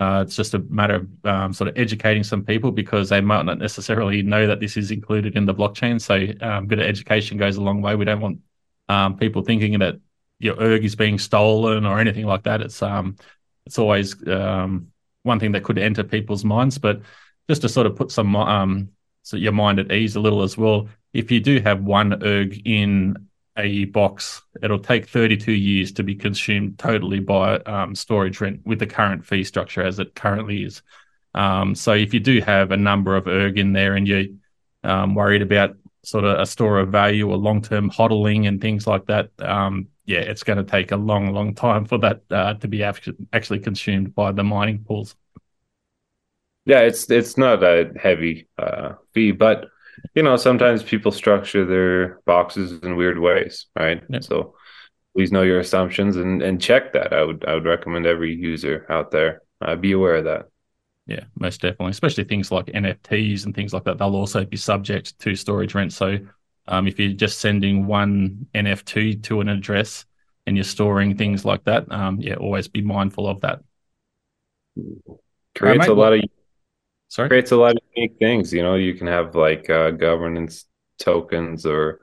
Uh, 0.01 0.23
it's 0.27 0.35
just 0.35 0.53
a 0.53 0.59
matter 0.59 0.97
of 0.97 1.25
um, 1.25 1.53
sort 1.53 1.69
of 1.69 1.79
educating 1.79 2.25
some 2.25 2.45
people 2.45 2.73
because 2.73 3.09
they 3.09 3.21
might 3.21 3.45
not 3.45 3.59
necessarily 3.59 4.21
know 4.21 4.49
that 4.49 4.59
this 4.59 4.77
is 4.77 4.91
included 4.91 5.37
in 5.37 5.47
the 5.47 5.55
blockchain. 5.55 6.01
So, 6.01 6.27
um, 6.45 6.67
bit 6.67 6.81
of 6.81 6.87
education 6.87 7.39
goes 7.39 7.57
a 7.57 7.63
long 7.63 7.81
way. 7.83 7.95
We 7.95 8.05
don't 8.05 8.21
want 8.21 8.41
um, 8.89 9.17
people 9.17 9.43
thinking 9.43 9.79
that 9.79 9.95
your 10.43 10.61
erg 10.61 10.85
is 10.85 10.97
being 10.97 11.19
stolen 11.19 11.87
or 11.87 11.99
anything 11.99 12.27
like 12.27 12.45
that. 12.45 12.61
It's 12.61 12.83
um, 12.83 13.17
it's 13.67 13.79
always 13.79 14.17
um, 14.29 14.89
one 15.23 15.39
thing 15.39 15.53
that 15.53 15.65
could 15.65 15.79
enter 15.79 16.03
people's 16.03 16.45
minds. 16.45 16.79
But 16.79 17.03
just 17.49 17.63
to 17.63 17.69
sort 17.69 17.87
of 17.87 17.97
put 17.97 18.11
some 18.11 18.35
um, 18.37 18.91
so 19.23 19.37
your 19.37 19.53
mind 19.53 19.79
at 19.79 19.93
ease 19.93 20.17
a 20.17 20.21
little 20.21 20.43
as 20.43 20.59
well. 20.59 20.89
If 21.13 21.31
you 21.31 21.41
do 21.41 21.61
have 21.61 21.83
one 21.83 22.23
erg 22.25 22.67
in 22.67 23.29
a 23.57 23.85
box, 23.87 24.43
it'll 24.63 24.79
take 24.79 25.09
32 25.09 25.53
years 25.53 25.93
to 25.93 26.03
be 26.03 26.15
consumed 26.15 26.79
totally 26.79 27.21
by 27.21 27.57
um, 27.59 27.95
storage 27.95 28.41
rent 28.41 28.61
with 28.65 28.79
the 28.79 28.87
current 28.87 29.25
fee 29.25 29.45
structure 29.45 29.83
as 29.83 29.99
it 29.99 30.15
currently 30.15 30.65
is. 30.65 30.83
Um, 31.35 31.75
so 31.75 31.93
if 31.93 32.13
you 32.15 32.21
do 32.21 32.41
have 32.41 32.71
a 32.71 32.77
number 32.77 33.17
of 33.17 33.27
erg 33.27 33.59
in 33.59 33.73
there 33.73 33.95
and 33.95 34.09
you're 34.09 34.25
um, 34.85 35.15
worried 35.15 35.43
about 35.43 35.77
sort 36.05 36.25
of 36.25 36.41
a 36.41 36.47
store 36.47 36.79
of 36.81 36.89
value 36.89 37.31
or 37.31 37.37
long-term 37.37 37.91
hodling 37.91 38.49
and 38.49 38.61
things 38.61 38.87
like 38.87 39.07
that, 39.07 39.31
um, 39.39 39.89
yeah, 40.05 40.21
it's 40.21 40.43
going 40.43 40.59
to 40.59 40.65
take 40.65 40.93
a 40.93 40.97
long, 40.97 41.33
long 41.33 41.55
time 41.55 41.85
for 41.85 41.99
that 41.99 42.23
uh, 42.31 42.55
to 42.55 42.69
be 42.69 42.83
actually 42.83 43.59
consumed 43.61 44.15
by 44.15 44.33
the 44.33 44.43
mining 44.43 44.85
pools. 44.85 45.15
Yeah, 46.65 46.81
it's 46.81 47.11
it's 47.11 47.37
not 47.37 47.63
a 47.65 47.91
heavy 48.01 48.49
uh, 48.57 48.95
fee, 49.15 49.33
but 49.33 49.67
you 50.15 50.23
know, 50.23 50.37
sometimes 50.37 50.83
people 50.83 51.13
structure 51.13 51.65
their 51.65 52.21
boxes 52.25 52.81
in 52.83 52.97
weird 52.97 53.19
ways, 53.19 53.67
right? 53.77 54.03
Yeah. 54.09 54.21
So 54.21 54.55
please 55.15 55.33
know 55.33 55.43
your 55.43 55.61
assumptions 55.61 56.17
and, 56.17 56.43
and 56.43 56.61
check 56.61 56.93
that. 56.93 57.13
I 57.13 57.23
would 57.25 57.45
I 57.47 57.55
would 57.55 57.65
recommend 57.65 58.07
every 58.07 58.35
user 58.35 58.87
out 58.89 59.11
there 59.11 59.43
uh, 59.61 59.77
be 59.77 59.93
aware 59.93 60.17
of 60.17 60.25
that. 60.25 60.47
Yeah, 61.07 61.25
most 61.39 61.61
definitely. 61.61 61.91
Especially 61.91 62.25
things 62.25 62.53
like 62.53 62.67
NFTs 62.67 63.45
and 63.45 63.55
things 63.55 63.73
like 63.73 63.85
that. 63.85 63.99
They'll 63.99 64.15
also 64.15 64.45
be 64.45 64.57
subject 64.57 65.19
to 65.21 65.35
storage 65.35 65.75
rent. 65.75 65.93
So 65.93 66.19
um, 66.73 66.89
if 66.89 66.99
you're 66.99 67.13
just 67.13 67.39
sending 67.39 67.87
one 67.87 68.47
NFT 68.55 69.23
to 69.25 69.43
an 69.43 69.51
address 69.51 70.07
and 70.47 70.57
you're 70.57 70.65
storing 70.65 71.19
things 71.19 71.45
like 71.45 71.65
that, 71.65 71.91
um, 71.93 72.19
yeah, 72.19 72.37
always 72.37 72.67
be 72.67 72.81
mindful 72.81 73.29
of 73.29 73.43
that. 73.43 73.61
Creates 75.55 75.87
a 75.87 75.93
lot 75.93 76.15
of 76.15 76.21
Sorry? 77.09 77.29
Creates 77.29 77.53
a 77.53 77.57
lot 77.59 77.73
of 77.73 77.83
unique 77.95 78.17
things. 78.19 78.55
You 78.55 78.63
know, 78.63 78.77
you 78.77 78.95
can 78.95 79.07
have 79.07 79.35
like 79.35 79.69
uh, 79.69 79.91
governance 79.91 80.65
tokens 80.99 81.67
or, 81.67 82.01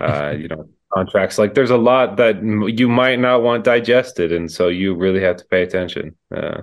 uh, 0.00 0.34
you 0.36 0.48
know, 0.48 0.68
contracts. 0.92 1.38
Like 1.38 1.54
there's 1.54 1.70
a 1.70 1.76
lot 1.76 2.16
that 2.16 2.42
you 2.42 2.88
might 2.88 3.20
not 3.20 3.44
want 3.44 3.62
digested. 3.62 4.32
And 4.32 4.50
so 4.50 4.66
you 4.66 4.96
really 4.96 5.20
have 5.20 5.36
to 5.36 5.44
pay 5.44 5.62
attention. 5.62 6.16
Uh, 6.34 6.62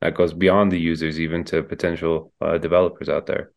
that 0.00 0.14
goes 0.14 0.32
beyond 0.32 0.70
the 0.70 0.78
users, 0.78 1.18
even 1.18 1.42
to 1.46 1.64
potential 1.64 2.32
uh, 2.40 2.56
developers 2.56 3.08
out 3.08 3.26
there. 3.26 3.50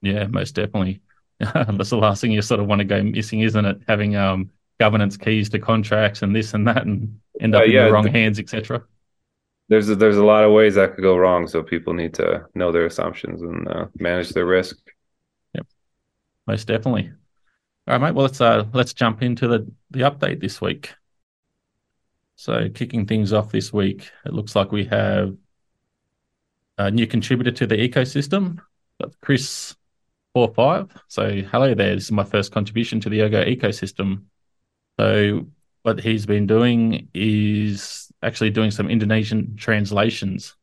Yeah, 0.00 0.28
most 0.28 0.54
definitely. 0.54 1.02
That's 1.54 1.90
the 1.90 1.96
last 1.96 2.20
thing 2.20 2.32
you 2.32 2.42
sort 2.42 2.60
of 2.60 2.66
want 2.66 2.80
to 2.80 2.84
go 2.84 3.02
missing, 3.02 3.40
isn't 3.40 3.64
it? 3.64 3.80
Having 3.86 4.16
um, 4.16 4.50
governance 4.80 5.16
keys 5.16 5.48
to 5.50 5.58
contracts 5.58 6.22
and 6.22 6.34
this 6.34 6.54
and 6.54 6.66
that 6.66 6.84
and 6.86 7.20
end 7.40 7.54
up 7.54 7.62
uh, 7.62 7.64
yeah, 7.64 7.80
in 7.80 7.86
the 7.86 7.92
wrong 7.92 8.06
hands, 8.06 8.38
etc 8.38 8.82
there's 9.68 9.88
a, 9.88 9.94
there's 9.94 10.16
a 10.16 10.24
lot 10.24 10.44
of 10.44 10.52
ways 10.52 10.74
that 10.74 10.94
could 10.94 11.02
go 11.02 11.16
wrong. 11.16 11.46
So 11.46 11.62
people 11.62 11.92
need 11.92 12.14
to 12.14 12.46
know 12.54 12.72
their 12.72 12.86
assumptions 12.86 13.42
and 13.42 13.68
uh, 13.68 13.86
manage 13.98 14.30
their 14.30 14.46
risk. 14.46 14.78
Yep, 15.54 15.66
most 16.46 16.66
definitely. 16.66 17.12
All 17.86 17.94
right, 17.94 18.00
mate. 18.00 18.14
Well, 18.14 18.26
let's 18.26 18.40
uh, 18.40 18.64
let's 18.72 18.92
jump 18.92 19.22
into 19.22 19.46
the 19.48 19.70
the 19.90 20.00
update 20.00 20.40
this 20.40 20.60
week. 20.60 20.94
So, 22.36 22.68
kicking 22.72 23.06
things 23.06 23.32
off 23.32 23.50
this 23.50 23.72
week, 23.72 24.10
it 24.24 24.32
looks 24.32 24.54
like 24.54 24.70
we 24.70 24.84
have 24.86 25.36
a 26.76 26.90
new 26.90 27.06
contributor 27.06 27.50
to 27.50 27.66
the 27.66 27.76
ecosystem, 27.76 28.60
Chris 29.20 29.74
four 30.38 30.54
five. 30.54 30.88
So, 31.08 31.42
hello 31.50 31.74
there. 31.74 31.96
This 31.96 32.04
is 32.04 32.12
my 32.12 32.22
first 32.22 32.52
contribution 32.52 33.00
to 33.00 33.08
the 33.08 33.22
Ergo 33.22 33.44
ecosystem. 33.44 34.22
So, 35.00 35.48
what 35.82 35.98
he's 35.98 36.26
been 36.26 36.46
doing 36.46 37.08
is 37.12 38.12
actually 38.22 38.50
doing 38.50 38.70
some 38.70 38.88
Indonesian 38.88 39.56
translations. 39.56 40.54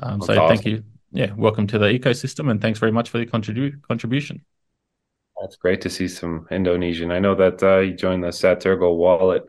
Um, 0.00 0.20
so 0.20 0.34
awesome. 0.34 0.48
thank 0.48 0.64
you. 0.64 0.84
Yeah, 1.10 1.32
welcome 1.36 1.66
to 1.68 1.78
the 1.78 1.86
ecosystem, 1.86 2.50
and 2.52 2.60
thanks 2.60 2.78
very 2.78 2.92
much 2.92 3.10
for 3.10 3.18
the 3.18 3.26
contribu- 3.26 3.82
contribution. 3.82 4.44
That's 5.40 5.56
great 5.56 5.80
to 5.80 5.90
see 5.90 6.06
some 6.06 6.46
Indonesian. 6.52 7.10
I 7.10 7.18
know 7.18 7.34
that 7.34 7.62
uh, 7.64 7.78
you 7.78 7.94
joined 7.94 8.22
the 8.22 8.28
Saturgo 8.28 8.96
wallet 8.96 9.48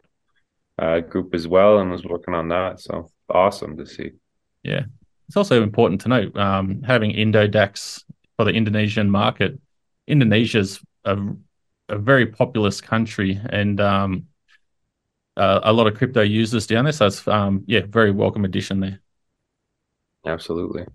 uh, 0.79 1.01
group 1.01 1.35
as 1.35 1.47
well 1.47 1.77
and 1.77 1.91
was 1.91 2.03
working 2.03 2.33
on 2.33 2.47
that. 2.47 2.79
So 2.79 3.11
awesome 3.29 3.77
to 3.77 3.85
see. 3.85 4.13
Yeah, 4.63 4.85
it's 5.27 5.37
also 5.37 5.61
important 5.61 6.01
to 6.01 6.09
note 6.09 6.35
um, 6.35 6.81
having 6.81 7.11
Indodax 7.11 8.03
for 8.37 8.45
the 8.45 8.51
Indonesian 8.51 9.09
market. 9.09 9.59
Indonesia's 10.07 10.79
a, 11.03 11.17
a 11.89 11.97
very 11.97 12.27
populous 12.27 12.81
country, 12.81 13.39
and 13.49 13.79
um, 13.79 14.25
uh, 15.37 15.61
a 15.63 15.73
lot 15.73 15.87
of 15.87 15.95
crypto 15.95 16.21
users 16.21 16.67
down 16.67 16.85
there. 16.85 16.93
So 16.93 17.07
it's 17.07 17.27
um, 17.27 17.63
yeah, 17.67 17.81
very 17.87 18.11
welcome 18.11 18.45
addition 18.45 18.79
there. 18.79 18.99
Absolutely. 20.25 20.85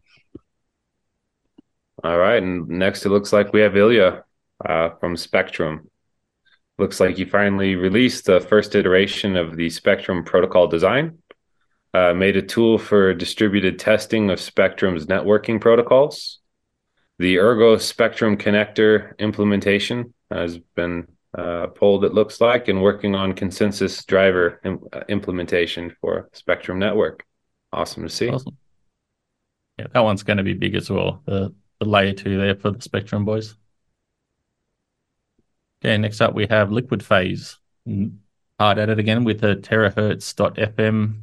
All 2.03 2.19
right, 2.19 2.43
and 2.43 2.67
next 2.69 3.05
it 3.05 3.11
looks 3.11 3.33
like 3.33 3.53
we 3.53 3.61
have 3.61 3.77
Ilya 3.77 4.25
uh, 4.65 4.91
from 5.01 5.17
Spectrum. 5.17 5.91
Looks 6.79 6.99
like 6.99 7.19
you 7.19 7.27
finally 7.27 7.77
released 7.77 8.25
the 8.25 8.41
first 8.41 8.75
iteration 8.75 9.37
of 9.37 9.57
the 9.57 9.69
Spectrum 9.69 10.25
protocol 10.25 10.67
design. 10.67 11.19
Uh, 11.93 12.15
made 12.15 12.37
a 12.37 12.43
tool 12.43 12.79
for 12.79 13.13
distributed 13.13 13.79
testing 13.79 14.31
of 14.31 14.41
Spectrum's 14.41 15.07
networking 15.07 15.61
protocols. 15.61 16.40
The 17.21 17.39
Ergo 17.39 17.77
Spectrum 17.77 18.39
connector 18.39 19.17
implementation 19.19 20.15
has 20.31 20.57
been 20.57 21.07
uh, 21.37 21.67
pulled, 21.67 22.07
it 22.07 22.15
looks 22.15 22.41
like, 22.41 22.69
and 22.69 22.83
working 22.83 23.15
on 23.15 23.35
consensus 23.35 24.03
driver 24.07 24.59
Im- 24.65 24.81
uh, 24.91 25.03
implementation 25.07 25.95
for 26.01 26.31
Spectrum 26.33 26.79
Network. 26.79 27.27
Awesome 27.75 28.05
to 28.05 28.09
see. 28.09 28.31
Awesome. 28.31 28.57
Yeah, 29.79 29.89
that 29.93 30.01
one's 30.01 30.23
going 30.23 30.39
to 30.39 30.43
be 30.43 30.55
big 30.55 30.75
as 30.75 30.89
well. 30.89 31.21
The 31.27 31.55
the 31.79 31.85
layer 31.85 32.15
two 32.15 32.39
there 32.39 32.55
for 32.55 32.71
the 32.71 32.81
Spectrum 32.81 33.27
boys. 33.27 33.55
Okay, 35.85 35.99
next 35.99 36.23
up 36.23 36.33
we 36.33 36.47
have 36.47 36.73
Liquid 36.73 37.05
Phase. 37.05 37.59
Hard 38.59 38.79
at 38.79 38.89
it 38.89 38.99
again 38.99 39.25
with 39.25 39.43
the 39.43 39.57
terahertz.fm 39.57 41.17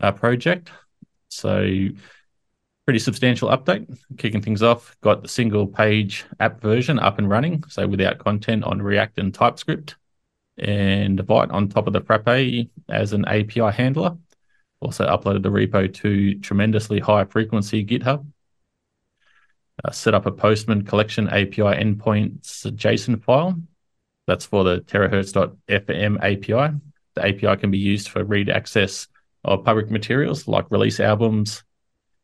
uh, 0.00 0.12
project. 0.12 0.70
So 1.30 1.88
pretty 2.90 2.98
substantial 2.98 3.50
update. 3.50 3.86
Kicking 4.18 4.42
things 4.42 4.64
off, 4.64 4.96
got 5.00 5.22
the 5.22 5.28
single 5.28 5.64
page 5.64 6.24
app 6.40 6.60
version 6.60 6.98
up 6.98 7.20
and 7.20 7.30
running. 7.30 7.62
So 7.68 7.86
without 7.86 8.18
content 8.18 8.64
on 8.64 8.82
React 8.82 9.20
and 9.20 9.32
TypeScript 9.32 9.94
and 10.58 11.20
Vite 11.20 11.52
on 11.52 11.68
top 11.68 11.86
of 11.86 11.92
the 11.92 12.00
Frappe 12.00 12.68
as 12.88 13.12
an 13.12 13.24
API 13.26 13.70
handler. 13.70 14.16
Also 14.80 15.06
uploaded 15.06 15.44
the 15.44 15.50
repo 15.50 15.94
to 15.94 16.34
tremendously 16.40 16.98
high 16.98 17.24
frequency 17.26 17.86
GitHub. 17.86 18.26
Uh, 19.84 19.92
set 19.92 20.14
up 20.14 20.26
a 20.26 20.32
Postman 20.32 20.84
collection 20.84 21.28
API 21.28 21.62
endpoints 21.62 22.66
JSON 22.72 23.22
file. 23.22 23.56
That's 24.26 24.46
for 24.46 24.64
the 24.64 24.80
terahertz.fm 24.80 26.16
API. 26.16 26.76
The 27.14 27.24
API 27.24 27.60
can 27.60 27.70
be 27.70 27.78
used 27.78 28.08
for 28.08 28.24
read 28.24 28.50
access 28.50 29.06
of 29.44 29.64
public 29.64 29.92
materials 29.92 30.48
like 30.48 30.68
release 30.72 30.98
albums, 30.98 31.62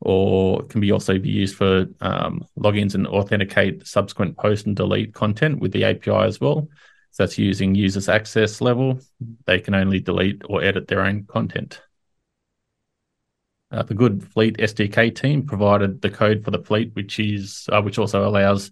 or 0.00 0.62
can 0.64 0.80
be 0.80 0.92
also 0.92 1.18
be 1.18 1.30
used 1.30 1.56
for 1.56 1.86
um, 2.00 2.44
logins 2.58 2.94
and 2.94 3.06
authenticate 3.06 3.86
subsequent 3.86 4.36
post 4.36 4.66
and 4.66 4.76
delete 4.76 5.14
content 5.14 5.58
with 5.58 5.72
the 5.72 5.84
API 5.84 6.10
as 6.10 6.40
well. 6.40 6.68
So 7.12 7.22
that's 7.22 7.38
using 7.38 7.74
users 7.74 8.08
access 8.08 8.60
level. 8.60 9.00
They 9.46 9.60
can 9.60 9.74
only 9.74 10.00
delete 10.00 10.42
or 10.48 10.62
edit 10.62 10.86
their 10.88 11.00
own 11.00 11.24
content. 11.24 11.80
Uh, 13.70 13.82
the 13.82 13.94
Good 13.94 14.22
Fleet 14.32 14.58
SDK 14.58 15.14
team 15.14 15.44
provided 15.44 16.00
the 16.00 16.10
code 16.10 16.44
for 16.44 16.50
the 16.50 16.62
fleet, 16.62 16.94
which 16.94 17.18
is 17.18 17.68
uh, 17.72 17.82
which 17.82 17.98
also 17.98 18.28
allows 18.28 18.70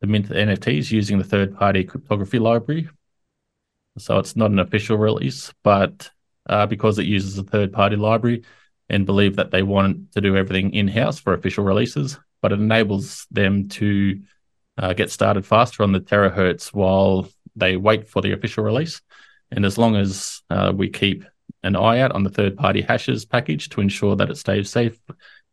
the 0.00 0.06
mint 0.06 0.28
NFTs 0.28 0.90
using 0.90 1.18
the 1.18 1.24
third-party 1.24 1.84
cryptography 1.84 2.38
library. 2.38 2.88
So 3.98 4.18
it's 4.18 4.36
not 4.36 4.50
an 4.50 4.58
official 4.58 4.96
release, 4.96 5.52
but 5.62 6.10
uh, 6.48 6.66
because 6.66 6.98
it 6.98 7.06
uses 7.06 7.36
a 7.36 7.42
third-party 7.42 7.96
library, 7.96 8.44
and 8.90 9.06
believe 9.06 9.36
that 9.36 9.50
they 9.50 9.62
want 9.62 10.12
to 10.12 10.20
do 10.20 10.36
everything 10.36 10.74
in-house 10.74 11.18
for 11.18 11.32
official 11.32 11.64
releases, 11.64 12.18
but 12.42 12.52
it 12.52 12.60
enables 12.60 13.26
them 13.30 13.68
to 13.68 14.20
uh, 14.76 14.92
get 14.92 15.10
started 15.10 15.46
faster 15.46 15.82
on 15.82 15.92
the 15.92 16.00
terahertz 16.00 16.74
while 16.74 17.28
they 17.56 17.76
wait 17.76 18.08
for 18.08 18.20
the 18.20 18.32
official 18.32 18.64
release. 18.64 19.00
And 19.50 19.64
as 19.64 19.78
long 19.78 19.96
as 19.96 20.42
uh, 20.50 20.72
we 20.74 20.88
keep 20.88 21.24
an 21.62 21.76
eye 21.76 22.00
out 22.00 22.12
on 22.12 22.24
the 22.24 22.30
third 22.30 22.56
party 22.56 22.82
hashes 22.82 23.24
package 23.24 23.68
to 23.70 23.80
ensure 23.80 24.16
that 24.16 24.30
it 24.30 24.36
stays 24.36 24.70
safe 24.70 24.98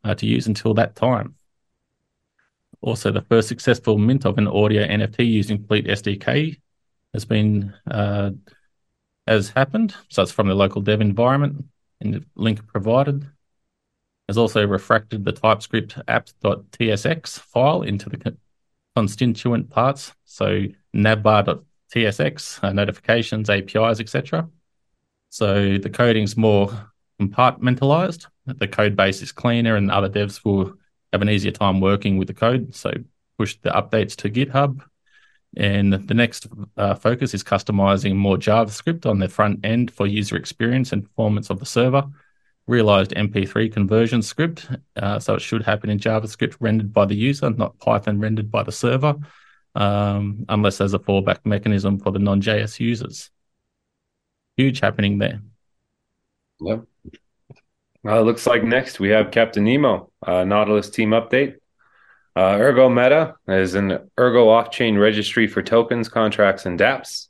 uh, 0.04 0.16
to 0.16 0.26
use 0.26 0.48
until 0.48 0.74
that 0.76 0.96
time. 0.96 1.36
Also, 2.82 3.12
the 3.12 3.22
first 3.22 3.48
successful 3.48 3.98
mint 3.98 4.26
of 4.26 4.38
an 4.38 4.48
audio 4.48 4.86
NFT 4.86 5.28
using 5.28 5.64
Fleet 5.64 5.86
SDK 5.86 6.60
has 7.14 7.26
been 7.26 7.74
uh, 7.90 8.32
has 9.26 9.50
happened. 9.50 9.96
So 10.10 10.22
it's 10.22 10.32
from 10.32 10.48
the 10.48 10.54
local 10.54 10.82
dev 10.82 11.02
environment 11.02 11.66
in 12.02 12.12
the 12.12 12.24
link 12.36 12.66
provided. 12.68 13.30
Has 14.28 14.38
also 14.38 14.66
refracted 14.66 15.24
the 15.24 15.32
TypeScript 15.32 15.98
app.tsx 16.08 17.40
file 17.40 17.82
into 17.82 18.10
the 18.10 18.38
constituent 18.96 19.70
parts. 19.70 20.14
So 20.26 20.64
navbar.tsx, 20.96 22.64
uh, 22.64 22.74
notifications, 22.74 23.50
APIs, 23.50 24.00
etc. 24.00 24.50
So 25.30 25.78
the 25.78 25.90
coding's 25.90 26.36
more 26.36 26.92
compartmentalized. 27.22 28.26
The 28.46 28.68
code 28.68 28.96
base 28.96 29.22
is 29.22 29.32
cleaner, 29.32 29.76
and 29.76 29.92
other 29.92 30.10
devs 30.10 30.44
will 30.44 30.74
have 31.14 31.22
an 31.22 31.30
easier 31.30 31.52
time 31.52 31.80
working 31.80 32.18
with 32.18 32.28
the 32.28 32.34
code. 32.34 32.76
So 32.76 32.92
push 33.38 33.58
the 33.62 33.70
updates 33.70 34.16
to 34.18 34.30
GitHub. 34.30 34.82
And 35.58 35.92
the 35.94 36.14
next 36.14 36.48
uh, 36.78 36.96
focus 36.96 37.34
is 37.34 37.44
customizing 37.44 38.16
more 38.16 38.38
JavaScript 38.38 39.06
on 39.06 39.20
the 39.20 39.28
front 39.28 39.66
end 39.66 39.92
for 39.92 40.08
user 40.08 40.38
experience 40.38 40.94
and 40.94 41.04
performance 41.04 41.50
of 41.50 41.60
the 41.60 41.66
server. 41.66 42.06
Realized 42.68 43.12
MP3 43.12 43.72
conversion 43.72 44.22
script, 44.22 44.70
uh, 44.98 45.20
so 45.20 45.36
it 45.36 45.42
should 45.42 45.64
happen 45.64 45.90
in 45.90 46.00
JavaScript 46.00 46.58
rendered 46.60 46.94
by 46.94 47.06
the 47.06 47.16
user, 47.16 47.50
not 47.50 47.78
Python 47.80 48.20
rendered 48.20 48.52
by 48.52 48.62
the 48.62 48.72
server, 48.72 49.16
um, 49.76 50.46
unless 50.50 50.78
there's 50.78 50.94
a 50.94 51.00
fallback 51.00 51.40
mechanism 51.46 51.98
for 51.98 52.12
the 52.12 52.20
non-JS 52.20 52.80
users 52.80 53.32
huge 54.58 54.80
happening 54.80 55.20
there. 55.20 55.42
Yep. 56.60 56.84
Uh, 58.06 58.22
looks 58.22 58.48
like 58.48 58.64
next 58.64 59.00
we 59.00 59.10
have 59.10 59.32
Captain 59.32 59.64
Nemo, 59.64 60.12
uh, 60.26 60.44
Nautilus 60.44 60.90
team 60.90 61.12
update. 61.12 61.58
Uh, 62.38 62.56
Ergo 62.60 62.88
Meta 62.88 63.34
is 63.48 63.74
an 63.74 64.12
Ergo 64.20 64.48
off-chain 64.48 64.96
registry 64.96 65.48
for 65.48 65.64
tokens, 65.64 66.08
contracts, 66.08 66.68
and 66.68 66.80
DApps. 66.80 67.30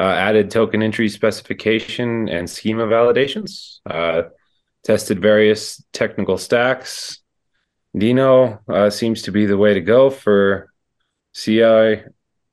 Uh, 0.00 0.02
added 0.02 0.50
token 0.50 0.82
entry 0.82 1.08
specification 1.08 2.28
and 2.28 2.50
schema 2.50 2.84
validations. 2.84 3.78
Uh, 3.88 4.22
tested 4.82 5.22
various 5.22 5.84
technical 5.92 6.36
stacks. 6.36 7.20
Deno 7.96 8.58
uh, 8.68 8.90
seems 8.90 9.22
to 9.22 9.30
be 9.30 9.46
the 9.46 9.56
way 9.56 9.72
to 9.72 9.80
go 9.80 10.10
for 10.10 10.72
CI 11.32 12.02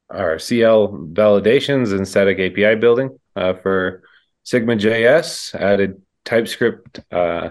or 0.07 0.37
CL 0.37 0.89
validations 1.13 1.97
and 1.97 2.07
static 2.07 2.37
API 2.37 2.75
building 2.75 3.17
uh, 3.35 3.53
for 3.53 4.03
Sigma 4.43 4.75
JS, 4.75 5.55
added 5.55 5.99
TypeScript 6.25 6.99
uh, 7.11 7.49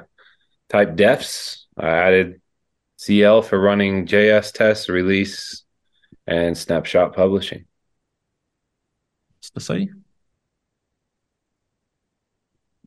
type 0.68 0.94
defs, 0.94 1.64
added 1.76 2.40
CL 3.00 3.40
for 3.40 3.58
running 3.58 4.06
JS 4.06 4.52
tests, 4.52 4.90
release, 4.90 5.64
and 6.26 6.56
snapshot 6.56 7.14
publishing. 7.14 7.64
See? 9.40 9.88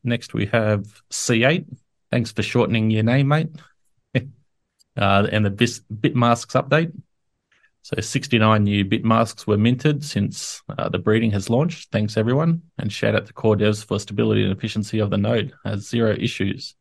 Next, 0.04 0.32
we 0.32 0.46
have 0.46 1.02
C8. 1.10 1.66
Thanks 2.12 2.30
for 2.30 2.44
shortening 2.44 2.92
your 2.92 3.02
name, 3.02 3.26
mate. 3.26 3.48
uh, 4.14 5.26
and 5.32 5.44
the 5.44 5.50
Bitmasks 5.50 6.54
update. 6.62 6.92
So 7.82 8.00
69 8.00 8.62
new 8.62 8.84
bit 8.84 9.04
masks 9.04 9.48
were 9.48 9.58
minted 9.58 10.04
since 10.04 10.62
uh, 10.78 10.90
the 10.90 11.00
breeding 11.00 11.32
has 11.32 11.50
launched. 11.50 11.90
Thanks 11.90 12.16
everyone, 12.16 12.62
and 12.78 12.92
shout 12.92 13.16
out 13.16 13.26
to 13.26 13.32
core 13.32 13.56
devs 13.56 13.84
for 13.84 13.98
stability 13.98 14.44
and 14.44 14.56
efficiency 14.56 15.00
of 15.00 15.10
the 15.10 15.18
node. 15.18 15.52
Has 15.64 15.88
zero 15.88 16.14
issues. 16.16 16.76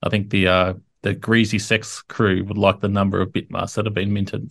I 0.00 0.10
think 0.10 0.30
the 0.30 0.46
uh, 0.46 0.74
the 1.02 1.14
greasy 1.14 1.58
sex 1.58 2.02
crew 2.02 2.44
would 2.44 2.58
like 2.58 2.80
the 2.80 2.88
number 2.88 3.20
of 3.20 3.32
bit 3.32 3.50
masks 3.50 3.76
that 3.76 3.86
have 3.86 3.94
been 3.94 4.12
minted. 4.12 4.50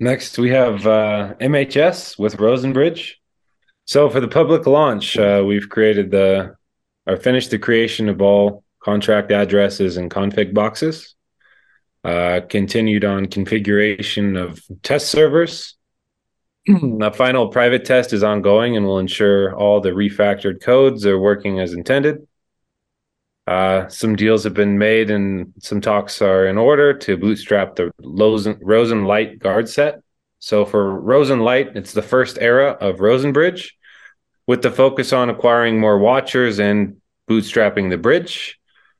Next, 0.00 0.38
we 0.38 0.50
have 0.50 0.86
uh, 0.86 1.34
MHS 1.40 2.18
with 2.18 2.36
Rosenbridge. 2.36 3.14
So 3.84 4.08
for 4.08 4.20
the 4.20 4.28
public 4.28 4.66
launch, 4.66 5.16
uh, 5.16 5.44
we've 5.46 5.68
created 5.68 6.10
the 6.10 6.56
or 7.06 7.16
finished 7.16 7.50
the 7.50 7.58
creation 7.58 8.08
of 8.08 8.22
all 8.22 8.64
contract 8.80 9.30
addresses 9.30 9.96
and 9.96 10.10
config 10.10 10.54
boxes 10.54 11.14
uh, 12.04 12.40
continued 12.48 13.04
on 13.04 13.26
configuration 13.26 14.36
of 14.36 14.62
test 14.82 15.08
servers. 15.08 15.74
the 16.66 17.12
final 17.14 17.48
private 17.48 17.84
test 17.84 18.12
is 18.12 18.22
ongoing 18.22 18.76
and 18.76 18.86
will 18.86 18.98
ensure 18.98 19.54
all 19.56 19.80
the 19.80 19.90
refactored 19.90 20.62
codes 20.62 21.06
are 21.06 21.18
working 21.18 21.60
as 21.60 21.72
intended. 21.72 22.26
Uh, 23.46 23.88
some 23.88 24.16
deals 24.16 24.44
have 24.44 24.54
been 24.54 24.78
made 24.78 25.10
and 25.10 25.52
some 25.58 25.80
talks 25.80 26.22
are 26.22 26.46
in 26.46 26.56
order 26.56 26.94
to 26.94 27.16
bootstrap 27.16 27.76
the 27.76 27.90
Rosen, 28.02 28.58
Rosen 28.62 29.04
Light 29.04 29.38
guard 29.38 29.68
set. 29.68 30.00
So 30.38 30.64
for 30.64 30.98
Rosen 31.00 31.40
Light, 31.40 31.76
it's 31.76 31.92
the 31.92 32.02
first 32.02 32.38
era 32.40 32.70
of 32.80 33.00
Rosenbridge 33.00 33.72
with 34.46 34.62
the 34.62 34.70
focus 34.70 35.12
on 35.12 35.30
acquiring 35.30 35.78
more 35.78 35.98
watchers 35.98 36.58
and 36.58 37.00
bootstrapping 37.28 37.90
the 37.90 37.98
bridge. 37.98 38.58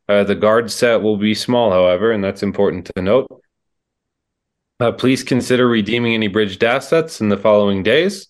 Uh, 0.09 0.25
the 0.25 0.35
guard 0.35 0.71
set 0.71 1.03
will 1.03 1.17
be 1.17 1.35
small, 1.35 1.71
however, 1.71 2.13
and 2.13 2.23
that's 2.23 2.43
important 2.43 2.91
to 2.95 3.03
note. 3.03 3.43
Uh, 4.81 4.93
please 4.93 5.23
consider 5.23 5.67
redeeming 5.67 6.15
any 6.15 6.29
bridged 6.29 6.63
assets 6.65 7.21
in 7.21 7.29
the 7.29 7.37
following 7.39 7.83
days. 7.83 8.27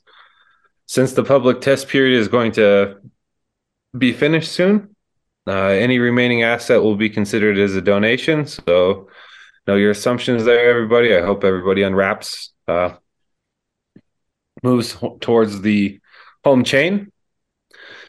Since 0.86 1.14
the 1.14 1.24
public 1.24 1.60
test 1.60 1.88
period 1.88 2.20
is 2.20 2.28
going 2.28 2.52
to 2.52 2.98
be 3.96 4.12
finished 4.12 4.52
soon, 4.52 4.93
uh, 5.46 5.68
any 5.68 5.98
remaining 5.98 6.42
asset 6.42 6.82
will 6.82 6.96
be 6.96 7.10
considered 7.10 7.58
as 7.58 7.74
a 7.74 7.82
donation. 7.82 8.46
So, 8.46 9.08
know 9.66 9.76
your 9.76 9.90
assumptions 9.90 10.44
there, 10.44 10.70
everybody. 10.70 11.14
I 11.14 11.22
hope 11.22 11.44
everybody 11.44 11.82
unwraps, 11.82 12.52
uh, 12.68 12.94
moves 14.62 14.96
towards 15.20 15.60
the 15.60 16.00
home 16.44 16.64
chain. 16.64 17.10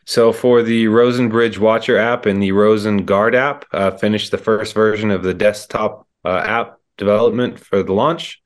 So 0.05 0.31
for 0.31 0.61
the 0.61 0.85
Rosenbridge 0.85 1.57
Watcher 1.57 1.97
app 1.97 2.27
and 2.27 2.41
the 2.41 2.51
Rosen 2.51 3.05
Guard 3.05 3.33
app, 3.33 3.65
uh, 3.73 3.91
finished 3.91 4.29
the 4.29 4.37
first 4.37 4.75
version 4.75 5.09
of 5.09 5.23
the 5.23 5.33
desktop 5.33 6.07
uh, 6.23 6.43
app 6.45 6.77
development 6.97 7.59
for 7.59 7.81
the 7.81 7.93
launch. 7.93 8.41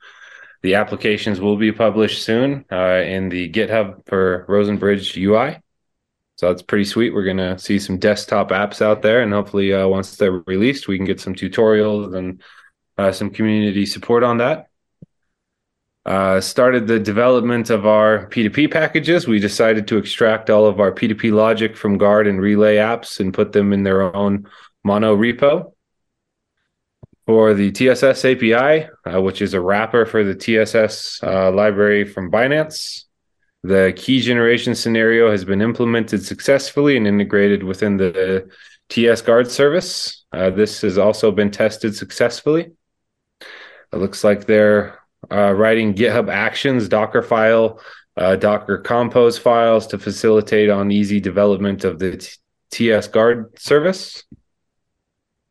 The 0.61 0.75
applications 0.75 1.41
will 1.41 1.57
be 1.57 1.71
published 1.71 2.23
soon 2.23 2.65
uh, 2.71 3.03
in 3.05 3.29
the 3.29 3.49
GitHub 3.51 4.05
for 4.07 4.45
Rosenbridge 4.47 5.17
UI. 5.17 5.59
So 6.39 6.47
that's 6.47 6.61
pretty 6.61 6.85
sweet. 6.85 7.13
We're 7.13 7.25
gonna 7.25 7.59
see 7.59 7.79
some 7.79 7.97
desktop 7.97 8.51
apps 8.51 8.81
out 8.81 9.01
there, 9.01 9.19
and 9.19 9.33
hopefully, 9.33 9.73
uh, 9.73 9.85
once 9.89 10.15
they're 10.15 10.41
released, 10.47 10.87
we 10.87 10.95
can 10.95 11.05
get 11.05 11.19
some 11.19 11.35
tutorials 11.35 12.15
and 12.15 12.41
uh, 12.97 13.11
some 13.11 13.29
community 13.29 13.85
support 13.85 14.23
on 14.23 14.37
that. 14.37 14.69
Uh, 16.05 16.39
started 16.39 16.87
the 16.87 16.97
development 16.97 17.69
of 17.69 17.85
our 17.85 18.29
P2P 18.29 18.71
packages. 18.71 19.27
We 19.27 19.39
decided 19.39 19.85
to 19.89 19.97
extract 19.97 20.49
all 20.49 20.65
of 20.65 20.79
our 20.79 20.93
P2P 20.93 21.33
logic 21.33 21.75
from 21.75 21.97
Guard 21.97 22.25
and 22.25 22.39
Relay 22.39 22.77
apps 22.77 23.19
and 23.19 23.33
put 23.33 23.51
them 23.51 23.73
in 23.73 23.83
their 23.83 24.15
own 24.15 24.47
mono 24.85 25.17
repo. 25.17 25.73
For 27.25 27.53
the 27.53 27.69
TSS 27.69 28.23
API, 28.23 28.87
uh, 29.05 29.21
which 29.21 29.41
is 29.41 29.53
a 29.53 29.59
wrapper 29.59 30.05
for 30.05 30.23
the 30.23 30.35
TSS 30.35 31.21
uh, 31.21 31.51
library 31.51 32.05
from 32.05 32.31
Binance, 32.31 33.08
the 33.63 33.93
key 33.95 34.21
generation 34.21 34.73
scenario 34.73 35.29
has 35.31 35.43
been 35.43 35.61
implemented 35.61 36.23
successfully 36.23 36.95
and 36.95 37.05
integrated 37.05 37.63
within 37.63 37.97
the 37.97 38.49
TS 38.87 39.21
Guard 39.21 39.51
service. 39.51 40.25
Uh, 40.31 40.49
this 40.49 40.81
has 40.81 40.97
also 40.97 41.31
been 41.31 41.51
tested 41.51 41.95
successfully. 41.95 42.71
It 43.91 43.97
looks 43.97 44.23
like 44.23 44.45
they're 44.45 44.99
uh, 45.31 45.53
writing 45.53 45.93
GitHub 45.93 46.31
Actions, 46.31 46.87
Docker 46.87 47.21
file, 47.21 47.81
uh, 48.15 48.35
Docker 48.35 48.77
Compose 48.77 49.37
files 49.37 49.87
to 49.87 49.97
facilitate 49.97 50.69
on 50.69 50.91
easy 50.91 51.19
development 51.19 51.83
of 51.83 51.99
the 51.99 52.25
TS 52.71 53.07
Guard 53.07 53.59
service. 53.59 54.23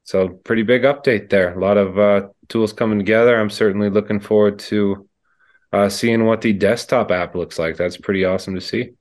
So, 0.04 0.28
pretty 0.28 0.62
big 0.62 0.82
update 0.82 1.28
there. 1.28 1.54
A 1.54 1.60
lot 1.60 1.76
of 1.76 1.98
uh, 1.98 2.28
tools 2.48 2.72
coming 2.72 2.98
together. 2.98 3.38
I'm 3.38 3.50
certainly 3.50 3.90
looking 3.90 4.20
forward 4.20 4.58
to 4.60 5.07
uh, 5.72 5.88
seeing 5.88 6.24
what 6.24 6.40
the 6.40 6.52
desktop 6.52 7.10
app 7.10 7.34
looks 7.34 7.58
like. 7.58 7.76
That's 7.76 7.96
pretty 7.96 8.24
awesome 8.24 8.54
to 8.54 8.60
see. 8.60 8.92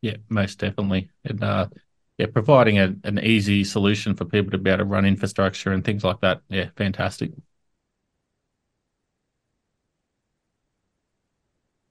Yeah, 0.00 0.16
most 0.28 0.58
definitely. 0.58 1.10
And 1.24 1.42
uh, 1.42 1.68
yeah, 2.18 2.26
providing 2.26 2.78
a, 2.78 2.94
an 3.04 3.18
easy 3.18 3.64
solution 3.64 4.14
for 4.14 4.24
people 4.24 4.50
to 4.52 4.58
be 4.58 4.70
able 4.70 4.78
to 4.78 4.84
run 4.84 5.04
infrastructure 5.04 5.72
and 5.72 5.84
things 5.84 6.04
like 6.04 6.20
that. 6.20 6.40
Yeah, 6.48 6.68
fantastic. 6.76 7.32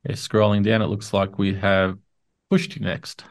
Yeah, 0.06 0.13
scrolling 0.13 0.63
down, 0.63 0.82
it 0.82 0.88
looks 0.88 1.13
like 1.13 1.38
we 1.38 1.54
have 1.56 1.98
Kushti 2.52 2.82
next. 2.82 3.24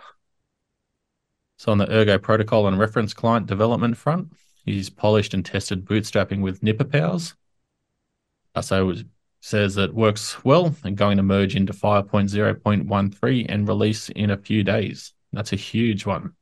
So 1.58 1.70
on 1.70 1.78
the 1.78 1.90
Ergo 1.90 2.18
protocol 2.18 2.66
and 2.66 2.78
reference 2.78 3.14
client 3.14 3.46
development 3.46 3.96
front, 3.96 4.32
he's 4.64 4.90
polished 4.90 5.34
and 5.34 5.44
tested 5.44 5.84
bootstrapping 5.84 6.40
with 6.40 6.60
NiPoPoWs. 6.60 7.34
Uh, 8.54 8.62
so 8.62 8.90
it 8.90 9.06
says 9.42 9.76
it 9.76 9.92
works 9.92 10.42
well 10.44 10.72
and 10.84 10.96
going 10.96 11.16
to 11.16 11.22
merge 11.22 11.56
into 11.56 11.72
5.0.13 11.72 13.46
and 13.48 13.68
release 13.68 14.08
in 14.10 14.30
a 14.30 14.36
few 14.36 14.62
days. 14.62 15.12
That's 15.32 15.52
a 15.52 15.56
huge 15.56 16.06
one. 16.06 16.34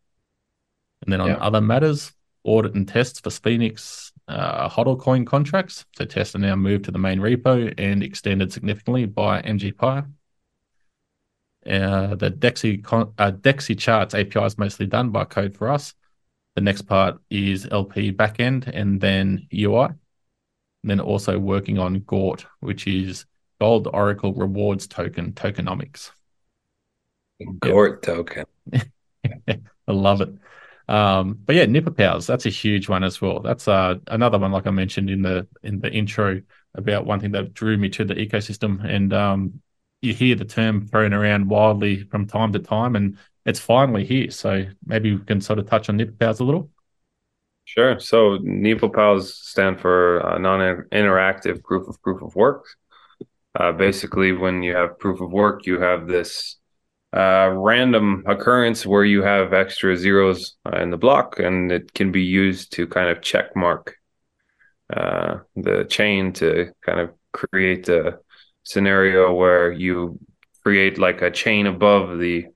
And 1.02 1.12
then 1.12 1.22
on 1.22 1.28
yeah. 1.28 1.36
other 1.36 1.62
matters, 1.62 2.12
audit 2.44 2.74
and 2.74 2.86
tests 2.86 3.18
for 3.18 3.30
Phoenix 3.30 4.12
uh, 4.28 4.68
HODL 4.68 5.00
coin 5.00 5.24
contracts. 5.24 5.86
So 5.96 6.04
tests 6.04 6.34
are 6.34 6.40
now 6.40 6.56
moved 6.56 6.84
to 6.84 6.90
the 6.90 6.98
main 6.98 7.20
repo 7.20 7.72
and 7.78 8.02
extended 8.02 8.52
significantly 8.52 9.06
by 9.06 9.40
MGpai. 9.42 10.06
Uh, 11.66 12.14
the 12.14 12.30
Dexy, 12.30 12.84
uh, 13.18 13.32
Dexy 13.32 13.78
charts 13.78 14.14
API 14.14 14.44
is 14.44 14.58
mostly 14.58 14.86
done 14.86 15.08
by 15.08 15.24
code 15.24 15.56
for 15.56 15.70
us. 15.70 15.94
The 16.54 16.60
next 16.60 16.82
part 16.82 17.18
is 17.30 17.66
LP 17.70 18.12
backend 18.12 18.66
and 18.66 19.00
then 19.00 19.46
UI. 19.54 19.88
And 20.82 20.90
then 20.90 21.00
also 21.00 21.38
working 21.38 21.78
on 21.78 22.00
GORT, 22.00 22.46
which 22.60 22.86
is 22.86 23.26
Gold 23.60 23.88
Oracle 23.92 24.32
Rewards 24.32 24.86
Token 24.86 25.32
tokenomics. 25.32 26.10
GORT 27.60 28.02
token. 28.02 28.46
I 29.48 29.92
love 29.92 30.20
it. 30.20 30.30
Um, 30.88 31.38
but 31.44 31.54
yeah, 31.54 31.66
NiPoPoWs, 31.66 32.26
that's 32.26 32.46
a 32.46 32.50
huge 32.50 32.88
one 32.88 33.04
as 33.04 33.20
well. 33.20 33.40
That's 33.40 33.68
uh, 33.68 33.96
another 34.08 34.38
one, 34.38 34.50
like 34.50 34.66
I 34.66 34.70
mentioned 34.70 35.08
in 35.08 35.22
the 35.22 35.46
in 35.62 35.78
the 35.78 35.90
intro, 35.90 36.42
about 36.74 37.06
one 37.06 37.20
thing 37.20 37.32
that 37.32 37.54
drew 37.54 37.76
me 37.76 37.88
to 37.90 38.04
the 38.04 38.14
ecosystem. 38.14 38.84
And 38.84 39.12
um, 39.12 39.62
you 40.02 40.14
hear 40.14 40.34
the 40.34 40.44
term 40.44 40.86
thrown 40.86 41.12
around 41.12 41.48
wildly 41.48 42.04
from 42.04 42.26
time 42.26 42.52
to 42.54 42.58
time, 42.58 42.96
and 42.96 43.18
it's 43.46 43.60
finally 43.60 44.04
here. 44.04 44.30
So 44.30 44.64
maybe 44.84 45.14
we 45.14 45.24
can 45.24 45.40
sort 45.40 45.58
of 45.60 45.68
touch 45.68 45.88
on 45.88 45.98
NiPoPoWs 45.98 46.40
a 46.40 46.44
little. 46.44 46.70
Sure. 47.74 48.00
So 48.00 48.38
NiPoPoWs 48.38 49.26
stand 49.26 49.80
for 49.80 50.20
non-interactive 50.40 51.62
proof 51.62 51.86
of 51.88 52.02
proof 52.02 52.20
of 52.20 52.34
work. 52.34 52.64
Uh, 53.54 53.70
basically, 53.70 54.32
when 54.32 54.62
you 54.64 54.74
have 54.74 54.98
proof 54.98 55.20
of 55.20 55.30
work, 55.30 55.66
you 55.66 55.80
have 55.80 56.08
this 56.08 56.56
uh, 57.12 57.50
random 57.52 58.24
occurrence 58.26 58.84
where 58.84 59.04
you 59.04 59.22
have 59.22 59.52
extra 59.52 59.96
zeros 59.96 60.56
uh, 60.66 60.78
in 60.80 60.90
the 60.90 60.96
block, 60.96 61.38
and 61.38 61.70
it 61.70 61.94
can 61.94 62.10
be 62.10 62.22
used 62.22 62.72
to 62.72 62.88
kind 62.88 63.08
of 63.08 63.22
check 63.22 63.54
mark 63.54 63.94
uh, 64.92 65.38
the 65.54 65.84
chain 65.84 66.32
to 66.32 66.72
kind 66.84 66.98
of 66.98 67.10
create 67.32 67.88
a 67.88 68.18
scenario 68.64 69.32
where 69.32 69.70
you 69.70 70.18
create 70.64 70.98
like 70.98 71.22
a 71.22 71.30
chain 71.30 71.66
above 71.68 72.18
the 72.18 72.46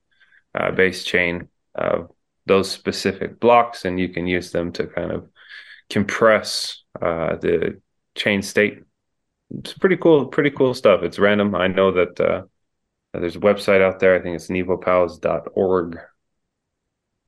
uh, 0.59 0.73
base 0.73 1.05
chain 1.05 1.49
of 1.77 2.11
those 2.47 2.71
specific 2.71 3.41
blocks, 3.41 3.85
and 3.85 3.99
you 3.99 4.09
can 4.09 4.27
use 4.27 4.51
them 4.51 4.73
to 4.73 4.87
kind 4.87 5.13
of 5.13 5.29
compress 5.91 6.83
uh, 7.01 7.37
the 7.37 7.81
chain 8.15 8.43
state. 8.43 8.83
It's 9.59 9.75
pretty 9.75 9.97
cool, 9.97 10.27
pretty 10.27 10.51
cool 10.51 10.75
stuff. 10.75 11.03
It's 11.03 11.19
random. 11.19 11.55
I 11.55 11.69
know 11.69 11.93
that 11.93 12.21
uh, 12.21 12.43
there's 13.13 13.37
a 13.37 13.41
website 13.41 13.81
out 13.83 14.01
there. 14.01 14.15
I 14.15 14.21
think 14.21 14.37
it's 14.37 14.49
nipopows.org. 14.49 15.99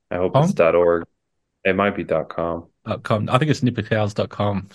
I 0.09 0.15
hope 0.15 0.33
com? 0.33 0.43
it's 0.43 0.59
.org. 0.59 1.05
It 1.63 1.75
might 1.75 1.95
be 1.95 2.03
.com. 2.03 2.67
.com. 3.03 3.29
I 3.29 3.37
think 3.37 3.51
it's 3.51 3.61
nipopows.com. 3.61 4.69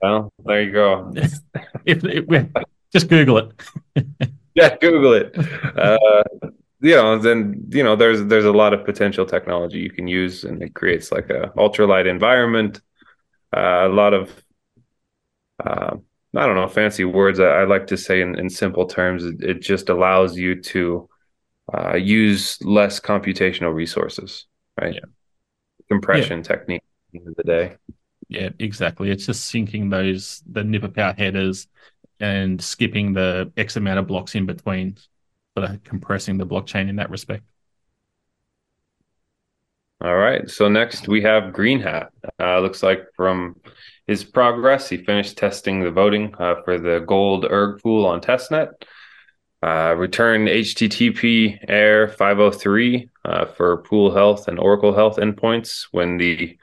Well, 0.00 0.32
there 0.44 0.62
you 0.62 0.72
go. 0.72 1.12
if, 1.84 2.04
if, 2.04 2.46
just 2.92 3.08
Google 3.08 3.38
it. 3.38 4.12
yeah, 4.54 4.76
Google 4.76 5.14
it. 5.14 5.36
Uh, 5.74 6.22
you 6.84 6.94
know, 6.94 7.16
then 7.18 7.64
you 7.70 7.82
know, 7.82 7.96
there's 7.96 8.22
there's 8.26 8.44
a 8.44 8.52
lot 8.52 8.74
of 8.74 8.84
potential 8.84 9.24
technology 9.24 9.78
you 9.78 9.90
can 9.90 10.06
use, 10.06 10.44
and 10.44 10.62
it 10.62 10.74
creates 10.74 11.10
like 11.10 11.30
a 11.30 11.50
ultralight 11.56 12.06
environment. 12.06 12.82
Uh, 13.56 13.86
a 13.86 13.88
lot 13.88 14.12
of, 14.12 14.30
uh, 15.64 15.96
I 16.36 16.46
don't 16.46 16.56
know, 16.56 16.68
fancy 16.68 17.04
words. 17.06 17.40
I, 17.40 17.46
I 17.46 17.64
like 17.64 17.86
to 17.86 17.96
say 17.96 18.20
in, 18.20 18.38
in 18.38 18.50
simple 18.50 18.84
terms, 18.84 19.24
it, 19.24 19.42
it, 19.42 19.62
just 19.62 19.88
allows 19.88 20.36
you 20.36 20.60
to 20.60 21.08
uh, 21.72 21.94
use 21.94 22.58
less 22.62 23.00
computational 23.00 23.72
resources, 23.72 24.46
right? 24.78 24.94
Yeah. 24.94 25.08
Compression 25.88 26.38
yeah. 26.38 26.42
technique. 26.42 26.82
At 26.82 27.12
the 27.12 27.18
end 27.20 27.28
of 27.28 27.36
the 27.36 27.44
day. 27.44 27.76
Yeah, 28.28 28.50
exactly. 28.58 29.10
It's 29.10 29.24
just 29.24 29.50
syncing 29.50 29.90
those 29.90 30.42
the 30.50 30.62
NiPoPoW 30.62 31.16
headers 31.16 31.66
and 32.20 32.60
skipping 32.60 33.14
the 33.14 33.52
X 33.56 33.76
amount 33.76 34.00
of 34.00 34.06
blocks 34.06 34.34
in 34.34 34.44
between, 34.44 34.98
of 35.56 35.84
compressing 35.84 36.38
the 36.38 36.46
blockchain 36.46 36.88
in 36.88 36.96
that 36.96 37.10
respect. 37.10 37.44
All 40.00 40.16
right. 40.16 40.50
So 40.50 40.68
next 40.68 41.08
we 41.08 41.22
have 41.22 41.52
Green 41.52 41.80
Hat. 41.80 42.10
Uh, 42.38 42.58
looks 42.60 42.82
like 42.82 43.06
from 43.16 43.56
his 44.06 44.24
progress, 44.24 44.88
he 44.88 44.98
finished 44.98 45.38
testing 45.38 45.80
the 45.80 45.90
voting 45.90 46.34
uh, 46.38 46.56
for 46.64 46.78
the 46.78 47.00
gold 47.06 47.46
erg 47.48 47.80
pool 47.82 48.04
on 48.04 48.20
testnet. 48.20 48.72
Uh, 49.62 49.94
returned 49.96 50.46
HTTP 50.48 51.58
AIR 51.70 52.08
503 52.08 53.08
uh, 53.24 53.46
for 53.46 53.78
pool 53.78 54.12
health 54.12 54.46
and 54.46 54.58
Oracle 54.58 54.94
health 54.94 55.16
endpoints 55.16 55.86
when 55.90 56.18
the 56.18 56.58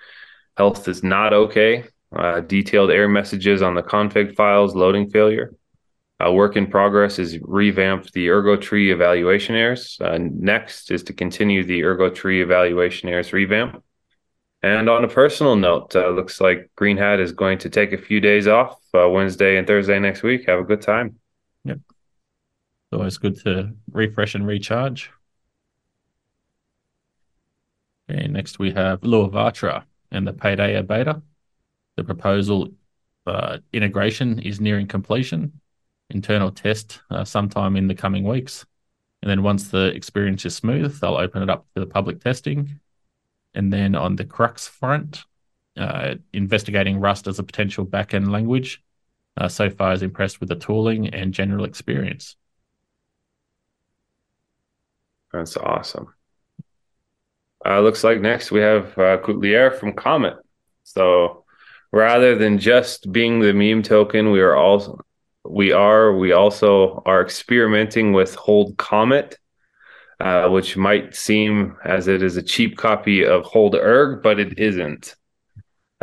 health 0.55 0.87
is 0.87 1.01
not 1.01 1.33
okay 1.33 1.85
uh, 2.15 2.41
detailed 2.41 2.91
error 2.91 3.07
messages 3.07 3.61
on 3.61 3.73
the 3.73 3.83
config 3.83 4.35
files, 4.35 4.75
loading 4.75 5.09
failure. 5.09 5.55
Uh, 6.21 6.31
work 6.31 6.55
in 6.55 6.67
progress 6.67 7.17
is 7.19 7.39
revamp 7.41 8.11
the 8.11 8.29
ergo 8.29 8.55
tree 8.55 8.91
evaluation 8.91 9.55
errors. 9.55 9.97
Uh, 10.01 10.19
next 10.19 10.91
is 10.91 11.03
to 11.03 11.13
continue 11.13 11.63
the 11.63 11.83
ergo 11.83 12.09
tree 12.09 12.41
evaluation 12.41 13.09
errors 13.09 13.33
revamp. 13.33 13.83
And 14.61 14.89
on 14.89 15.03
a 15.03 15.07
personal 15.07 15.55
note, 15.55 15.95
uh, 15.95 16.09
looks 16.09 16.39
like 16.39 16.69
Green 16.75 16.97
Hat 16.97 17.19
is 17.19 17.31
going 17.31 17.57
to 17.59 17.69
take 17.69 17.93
a 17.93 17.97
few 17.97 18.19
days 18.19 18.47
off 18.47 18.79
uh, 18.93 19.09
Wednesday 19.09 19.57
and 19.57 19.65
Thursday 19.65 19.97
next 19.99 20.21
week. 20.21 20.47
Have 20.47 20.59
a 20.59 20.63
good 20.63 20.81
time. 20.81 21.17
Yep. 21.63 21.79
Always 22.93 23.17
good 23.17 23.39
to 23.43 23.71
refresh 23.91 24.35
and 24.35 24.45
recharge. 24.45 25.09
Okay, 28.09 28.27
next 28.27 28.59
we 28.59 28.71
have 28.71 29.01
Luivatra 29.01 29.85
and 30.11 30.27
the 30.27 30.33
Paideia 30.33 30.85
beta. 30.85 31.23
The 31.95 32.03
proposal 32.03 32.69
uh, 33.25 33.59
integration 33.73 34.39
is 34.39 34.59
nearing 34.59 34.87
completion. 34.87 35.60
Internal 36.11 36.51
test 36.51 37.01
uh, 37.09 37.23
sometime 37.23 37.75
in 37.75 37.87
the 37.87 37.95
coming 37.95 38.23
weeks. 38.23 38.65
And 39.21 39.29
then 39.29 39.43
once 39.43 39.69
the 39.69 39.87
experience 39.87 40.45
is 40.45 40.55
smooth, 40.55 40.99
they'll 40.99 41.15
open 41.15 41.43
it 41.43 41.49
up 41.49 41.65
to 41.75 41.79
the 41.79 41.85
public 41.85 42.21
testing. 42.21 42.79
And 43.53 43.71
then 43.71 43.95
on 43.95 44.15
the 44.15 44.25
Crux 44.25 44.67
front, 44.67 45.23
uh, 45.77 46.15
investigating 46.33 46.99
Rust 46.99 47.27
as 47.27 47.39
a 47.39 47.43
potential 47.43 47.85
backend 47.85 48.29
language. 48.29 48.83
Uh, 49.37 49.47
so 49.47 49.69
far, 49.69 49.93
is 49.93 50.01
impressed 50.01 50.39
with 50.39 50.49
the 50.49 50.55
tooling 50.55 51.07
and 51.07 51.33
general 51.33 51.63
experience. 51.63 52.35
That's 55.31 55.55
awesome. 55.55 56.13
Uh, 57.65 57.79
looks 57.79 58.03
like 58.03 58.19
next 58.19 58.51
we 58.51 58.59
have 58.59 58.97
uh, 58.97 59.17
from 59.71 59.93
Comet. 59.93 60.35
So 60.83 61.45
rather 61.91 62.35
than 62.35 62.57
just 62.57 63.11
being 63.11 63.39
the 63.39 63.53
meme 63.53 63.83
token, 63.83 64.31
we 64.31 64.41
are 64.41 64.55
also 64.55 64.99
we 65.43 65.71
are 65.71 66.15
we 66.15 66.31
also 66.31 67.01
are 67.05 67.21
experimenting 67.21 68.13
with 68.13 68.35
Hold 68.35 68.77
Comet, 68.77 69.37
uh, 70.19 70.49
which 70.49 70.77
might 70.77 71.15
seem 71.15 71.77
as 71.83 72.07
it 72.07 72.21
is 72.21 72.37
a 72.37 72.43
cheap 72.43 72.77
copy 72.77 73.25
of 73.25 73.43
Hold 73.43 73.75
Erg, 73.75 74.21
but 74.21 74.39
it 74.39 74.59
isn't. 74.59 75.15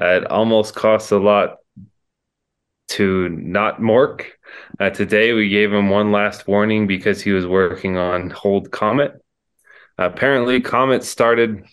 Uh, 0.00 0.06
it 0.06 0.24
almost 0.30 0.74
costs 0.74 1.10
a 1.12 1.18
lot 1.18 1.56
to 2.88 3.28
not 3.28 3.80
Mork. 3.80 4.24
Uh, 4.80 4.90
today 4.90 5.32
we 5.32 5.48
gave 5.48 5.72
him 5.72 5.90
one 5.90 6.10
last 6.10 6.48
warning 6.48 6.86
because 6.86 7.20
he 7.20 7.32
was 7.32 7.46
working 7.46 7.96
on 7.96 8.30
Hold 8.30 8.70
Comet. 8.70 9.12
apparently, 9.98 10.60
Comet 10.60 11.04
started 11.04 11.64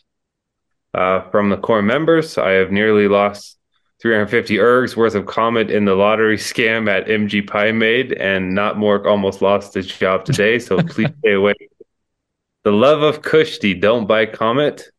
uh, 0.94 1.30
from 1.30 1.50
the 1.50 1.58
core 1.58 1.82
members. 1.82 2.38
I 2.38 2.52
have 2.52 2.72
nearly 2.72 3.08
lost 3.08 3.55
350 4.02 4.58
ergs 4.58 4.96
worth 4.96 5.16
of 5.16 5.26
Comet 5.26 5.72
in 5.72 5.86
the 5.86 5.96
lottery 5.96 6.38
scam 6.38 6.90
at 6.90 7.08
MGpai 7.08 7.76
Made, 7.76 8.14
and 8.14 8.54
not 8.54 8.76
Mork 8.76 9.06
almost 9.06 9.42
lost 9.42 9.74
his 9.74 9.88
job 9.88 10.26
today. 10.26 10.60
So 10.60 10.78
please 10.84 11.12
stay 11.20 11.34
away. 11.34 11.54
The 12.64 12.72
love 12.72 13.04
of 13.04 13.22
Kushti, 13.22 13.80
don't 13.80 14.08
buy 14.08 14.26
Comet. 14.26 14.90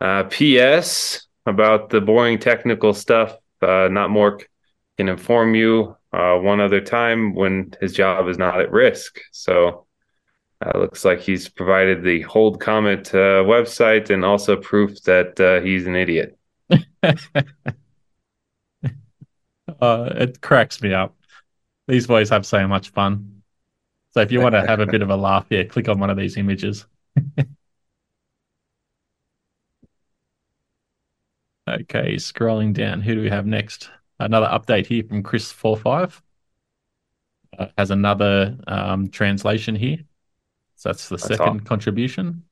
Uh, 0.00 0.24
P.S. 0.24 1.26
about 1.46 1.90
the 1.90 2.00
boring 2.00 2.38
technical 2.38 2.94
stuff. 2.94 3.36
Uh, 3.60 3.88
not 3.90 4.10
Mork 4.10 4.42
can 4.96 5.08
inform 5.08 5.54
you 5.54 5.96
uh, 6.12 6.36
one 6.36 6.60
other 6.60 6.80
time 6.80 7.34
when 7.34 7.72
his 7.80 7.92
job 7.92 8.28
is 8.28 8.38
not 8.38 8.60
at 8.60 8.70
risk. 8.70 9.18
So 9.32 9.86
uh, 10.64 10.78
looks 10.78 11.04
like 11.04 11.20
he's 11.20 11.48
provided 11.48 12.04
the 12.04 12.22
Hold 12.22 12.60
Comet 12.60 13.12
uh, 13.14 13.42
website 13.42 14.10
and 14.10 14.24
also 14.24 14.56
proof 14.56 15.02
that 15.02 15.40
uh, 15.40 15.60
he's 15.60 15.86
an 15.86 15.96
idiot. 15.96 16.38
Uh, 19.84 20.12
it 20.16 20.40
cracks 20.40 20.80
me 20.80 20.94
up. 20.94 21.14
These 21.88 22.06
boys 22.06 22.30
have 22.30 22.46
so 22.46 22.66
much 22.66 22.90
fun. 22.90 23.42
So 24.12 24.20
if 24.20 24.32
you 24.32 24.40
want 24.40 24.54
to 24.54 24.66
have 24.66 24.80
a 24.80 24.86
bit 24.86 25.02
of 25.02 25.10
a 25.10 25.16
laugh 25.16 25.46
here, 25.50 25.64
click 25.64 25.88
on 25.88 25.98
one 25.98 26.08
of 26.08 26.16
these 26.16 26.36
images. 26.36 26.86
okay, 31.68 32.14
scrolling 32.14 32.72
down. 32.72 33.00
Who 33.00 33.14
do 33.16 33.20
we 33.20 33.30
have 33.30 33.46
next? 33.46 33.90
another 34.20 34.46
update 34.46 34.86
here 34.86 35.04
from 35.04 35.22
Chris 35.22 35.50
Four 35.52 35.76
Five. 35.76 36.20
Uh, 37.56 37.66
has 37.78 37.90
another 37.90 38.56
um, 38.66 39.08
translation 39.08 39.76
here. 39.76 39.98
So 40.74 40.88
that's 40.88 41.08
the 41.08 41.16
that's 41.16 41.28
second 41.28 41.64
contribution. 41.64 42.42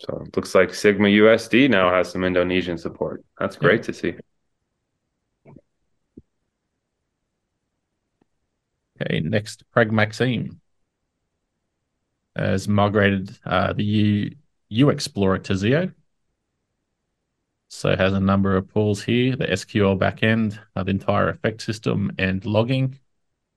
So 0.00 0.22
it 0.26 0.36
looks 0.36 0.54
like 0.54 0.74
Sigma 0.74 1.08
USD 1.08 1.70
now 1.70 1.92
has 1.92 2.10
some 2.10 2.24
Indonesian 2.24 2.78
support. 2.78 3.24
That's 3.38 3.56
great 3.56 3.80
yeah. 3.80 3.86
to 3.86 3.92
see. 3.92 4.14
Okay, 9.02 9.20
next, 9.20 9.64
Craig 9.72 9.92
Maxime 9.92 10.60
has 12.36 12.68
migrated 12.68 13.38
uh, 13.44 13.72
the 13.72 13.84
U, 13.84 14.30
U 14.68 14.90
Explorer 14.90 15.38
to 15.38 15.56
Zio. 15.56 15.90
So 17.68 17.96
has 17.96 18.12
a 18.12 18.20
number 18.20 18.56
of 18.56 18.68
pools 18.68 19.02
here, 19.02 19.34
the 19.34 19.46
SQL 19.46 19.98
backend, 19.98 20.58
uh, 20.76 20.82
the 20.82 20.90
entire 20.90 21.30
effect 21.30 21.62
system 21.62 22.12
and 22.18 22.44
logging, 22.44 22.98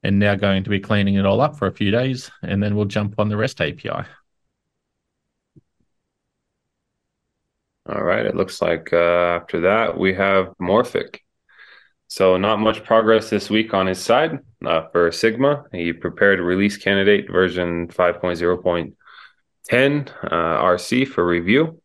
and 0.04 0.20
now 0.20 0.36
going 0.36 0.64
to 0.64 0.70
be 0.70 0.80
cleaning 0.80 1.16
it 1.16 1.26
all 1.26 1.42
up 1.42 1.58
for 1.58 1.68
a 1.68 1.74
few 1.74 1.92
days, 1.92 2.32
and 2.42 2.64
then 2.64 2.76
we'll 2.76 2.86
jump 2.86 3.16
on 3.20 3.28
the 3.28 3.36
REST 3.36 3.60
API. 3.62 4.08
All 7.88 8.02
right. 8.02 8.26
It 8.26 8.36
looks 8.36 8.62
like 8.62 8.92
uh, 8.94 9.38
after 9.42 9.62
that, 9.62 9.98
we 9.98 10.14
have 10.16 10.54
Morphic. 10.60 11.20
So, 12.16 12.38
not 12.38 12.62
much 12.62 12.86
progress 12.86 13.30
this 13.30 13.50
week 13.50 13.74
on 13.74 13.88
his 13.88 14.02
side 14.02 14.40
uh, 14.66 14.88
for 14.94 15.12
Sigma. 15.12 15.66
He 15.74 15.92
prepared 15.92 16.40
release 16.40 16.78
candidate 16.78 17.30
version 17.30 17.90
5.0.10 17.90 20.10
uh, 20.24 20.30
RC 20.30 21.10
for 21.10 21.28
review. 21.28 21.82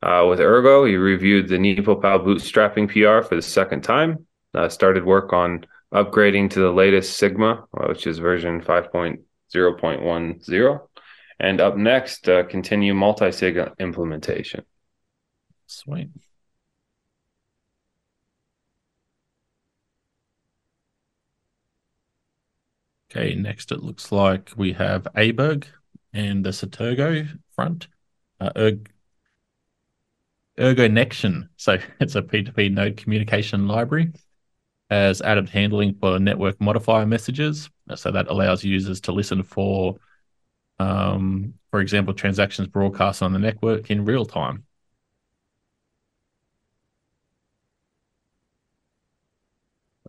Uh, 0.00 0.26
with 0.30 0.38
Ergo, 0.38 0.84
he 0.84 0.94
reviewed 0.94 1.48
the 1.48 1.56
NiPoPoW 1.56 2.24
bootstrapping 2.24 2.86
PR 2.86 3.26
for 3.26 3.34
the 3.34 3.42
second 3.42 3.82
time. 3.82 4.24
Uh, 4.54 4.68
started 4.68 5.04
work 5.04 5.32
on 5.32 5.66
upgrading 5.92 6.50
to 6.50 6.60
the 6.60 6.70
latest 6.70 7.16
Sigma, 7.16 7.64
uh, 7.76 7.88
which 7.88 8.06
is 8.06 8.20
version 8.20 8.60
5.0.10. 8.60 10.80
And 11.40 11.60
up 11.60 11.76
next, 11.76 12.28
uh, 12.28 12.44
continue 12.44 12.94
multi-sig 12.94 13.58
implementation. 13.80 14.64
Sweet. 15.66 16.10
Okay, 23.16 23.36
next 23.36 23.70
it 23.70 23.84
looks 23.84 24.10
like 24.10 24.50
we 24.56 24.72
have 24.72 25.04
Aberg 25.14 25.66
and 26.12 26.44
the 26.44 26.50
Saturgo 26.50 27.28
front. 27.54 27.86
Uh, 28.40 28.50
erg 28.56 28.90
Ergonnection, 30.58 31.48
so 31.56 31.78
it's 32.00 32.16
a 32.16 32.22
P2P 32.22 32.72
node 32.72 32.96
communication 32.96 33.68
library, 33.68 34.12
has 34.90 35.22
added 35.22 35.48
handling 35.48 35.94
for 35.94 36.18
network 36.18 36.60
modifier 36.60 37.06
messages. 37.06 37.70
So 37.94 38.10
that 38.10 38.28
allows 38.28 38.64
users 38.64 39.00
to 39.02 39.12
listen 39.12 39.44
for, 39.44 39.96
um, 40.80 41.54
for 41.70 41.80
example, 41.80 42.14
transactions 42.14 42.66
broadcast 42.66 43.22
on 43.22 43.32
the 43.32 43.38
network 43.38 43.92
in 43.92 44.04
real 44.04 44.24
time. 44.24 44.64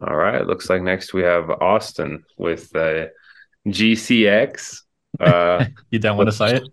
All 0.01 0.15
right. 0.15 0.45
Looks 0.45 0.69
like 0.69 0.81
next 0.81 1.13
we 1.13 1.23
have 1.23 1.49
Austin 1.49 2.23
with 2.37 2.75
uh, 2.75 3.07
GCX. 3.67 4.81
Uh, 5.17 5.63
you 5.91 5.97
don't 5.97 6.17
want 6.17 6.27
to 6.27 6.35
say 6.35 6.57
it? 6.57 6.67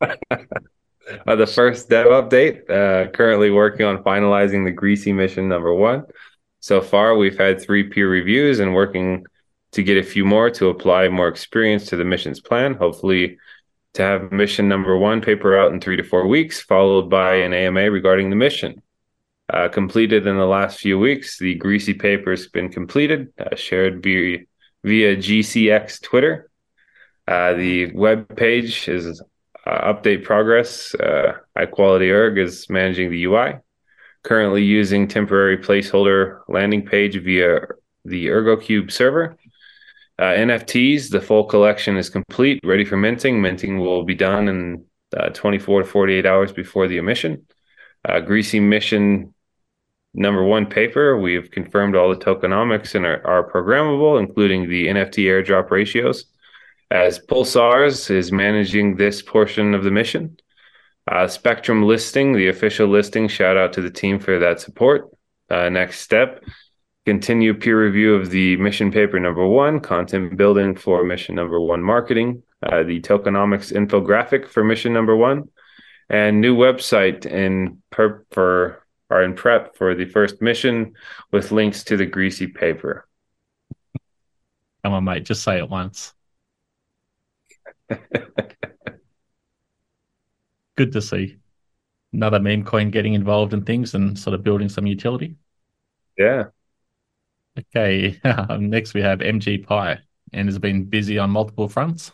uh, 1.28 1.36
the 1.36 1.46
first 1.46 1.88
dev 1.88 2.08
update. 2.08 2.68
Uh, 2.68 3.08
currently 3.12 3.52
working 3.52 3.86
on 3.86 4.02
finalizing 4.02 4.64
the 4.64 4.72
Greasy 4.72 5.12
mission 5.12 5.48
number 5.48 5.72
one. 5.72 6.04
So 6.58 6.80
far, 6.80 7.16
we've 7.16 7.38
had 7.38 7.60
three 7.60 7.84
peer 7.84 8.10
reviews 8.10 8.58
and 8.58 8.74
working 8.74 9.24
to 9.70 9.84
get 9.84 9.96
a 9.96 10.02
few 10.02 10.24
more 10.24 10.50
to 10.50 10.70
apply 10.70 11.08
more 11.08 11.28
experience 11.28 11.86
to 11.86 11.96
the 11.96 12.04
mission's 12.04 12.40
plan. 12.40 12.74
Hopefully, 12.74 13.38
to 13.94 14.02
have 14.02 14.32
mission 14.32 14.68
number 14.68 14.96
one 14.96 15.20
paper 15.20 15.56
out 15.56 15.72
in 15.72 15.80
three 15.80 15.96
to 15.96 16.02
four 16.02 16.26
weeks, 16.26 16.60
followed 16.60 17.08
by 17.08 17.36
an 17.36 17.52
AMA 17.52 17.90
regarding 17.90 18.30
the 18.30 18.36
mission. 18.36 18.82
Uh, 19.50 19.68
completed 19.68 20.26
in 20.26 20.36
the 20.36 20.46
last 20.46 20.78
few 20.78 20.98
weeks, 20.98 21.38
the 21.38 21.54
Greasy 21.54 21.94
paper 21.94 22.30
has 22.30 22.48
been 22.48 22.68
completed, 22.68 23.32
uh, 23.38 23.56
shared 23.56 24.02
via, 24.02 24.40
via 24.84 25.16
GCX 25.16 26.02
Twitter. 26.02 26.50
Uh, 27.26 27.54
the 27.54 27.90
web 27.92 28.36
page 28.36 28.88
is 28.88 29.22
uh, 29.66 29.92
update 29.92 30.24
progress. 30.24 30.94
Uh, 30.94 31.32
high 31.56 31.66
quality 31.66 32.10
erg 32.10 32.38
is 32.38 32.68
managing 32.68 33.10
the 33.10 33.24
UI. 33.24 33.54
Currently 34.22 34.62
using 34.62 35.08
temporary 35.08 35.58
placeholder 35.58 36.40
landing 36.48 36.84
page 36.84 37.22
via 37.22 37.60
the 38.04 38.26
ErgoCube 38.26 38.90
server. 38.90 39.36
Uh, 40.18 40.24
NFTs, 40.24 41.10
the 41.10 41.20
full 41.20 41.44
collection 41.44 41.96
is 41.96 42.10
complete, 42.10 42.60
ready 42.64 42.84
for 42.84 42.96
minting. 42.96 43.40
Minting 43.40 43.78
will 43.78 44.02
be 44.02 44.14
done 44.14 44.48
in 44.48 44.84
uh, 45.16 45.28
24 45.30 45.82
to 45.82 45.88
48 45.88 46.26
hours 46.26 46.52
before 46.52 46.88
the 46.88 46.96
emission. 46.96 47.46
Uh, 48.04 48.20
Greasy 48.20 48.58
mission 48.58 49.32
number 50.18 50.42
one 50.42 50.66
paper, 50.66 51.16
we've 51.16 51.50
confirmed 51.50 51.94
all 51.94 52.10
the 52.10 52.24
tokenomics 52.24 52.94
and 52.94 53.06
are, 53.06 53.50
programmable, 53.50 54.18
including 54.18 54.68
the 54.68 54.88
NFT 54.88 55.24
airdrop 55.24 55.70
ratios 55.70 56.26
as 56.90 57.18
Pulsars 57.18 58.10
is 58.10 58.32
managing 58.32 58.96
this 58.96 59.22
portion 59.22 59.74
of 59.74 59.84
the 59.84 59.90
mission. 59.90 60.38
Uh, 61.10 61.26
Spectrum 61.26 61.84
listing, 61.84 62.32
the 62.32 62.48
official 62.48 62.88
listing, 62.88 63.28
shout 63.28 63.56
out 63.56 63.72
to 63.74 63.80
the 63.80 63.90
team 63.90 64.18
for 64.18 64.38
that 64.38 64.60
support. 64.60 65.10
Uh, 65.50 65.68
next 65.68 66.00
step, 66.00 66.42
continue 67.06 67.54
peer 67.54 67.82
review 67.82 68.14
of 68.14 68.30
the 68.30 68.56
mission 68.56 68.90
paper 68.90 69.18
number 69.18 69.46
one, 69.46 69.80
content 69.80 70.36
building 70.36 70.74
for 70.74 71.04
mission 71.04 71.34
number 71.34 71.60
one 71.60 71.82
marketing, 71.82 72.42
uh, 72.62 72.82
the 72.82 73.00
tokenomics 73.00 73.72
infographic 73.72 74.48
for 74.48 74.64
mission 74.64 74.92
number 74.92 75.16
one, 75.16 75.48
and 76.10 76.40
new 76.40 76.56
website 76.56 77.24
in 77.24 77.82
per- 77.90 78.24
for 78.30 78.82
are 79.10 79.22
in 79.22 79.34
prep 79.34 79.76
for 79.76 79.94
the 79.94 80.04
first 80.04 80.42
mission 80.42 80.94
with 81.30 81.52
links 81.52 81.84
to 81.84 81.96
the 81.96 82.06
greasy 82.06 82.46
paper. 82.46 83.06
Come 84.84 84.92
on, 84.92 85.04
mate, 85.04 85.24
just 85.24 85.42
say 85.42 85.58
it 85.58 85.68
once. 85.68 86.12
Good 90.76 90.92
to 90.92 91.02
see 91.02 91.36
another 92.12 92.40
meme 92.40 92.64
coin 92.64 92.90
getting 92.90 93.14
involved 93.14 93.52
in 93.52 93.64
things 93.64 93.94
and 93.94 94.18
sort 94.18 94.34
of 94.34 94.42
building 94.42 94.68
some 94.68 94.86
utility. 94.86 95.36
Yeah. 96.16 96.44
Okay. 97.58 98.20
next, 98.58 98.94
we 98.94 99.02
have 99.02 99.18
MGpai 99.20 99.98
and 100.32 100.48
has 100.48 100.58
been 100.58 100.84
busy 100.84 101.18
on 101.18 101.30
multiple 101.30 101.68
fronts. 101.68 102.12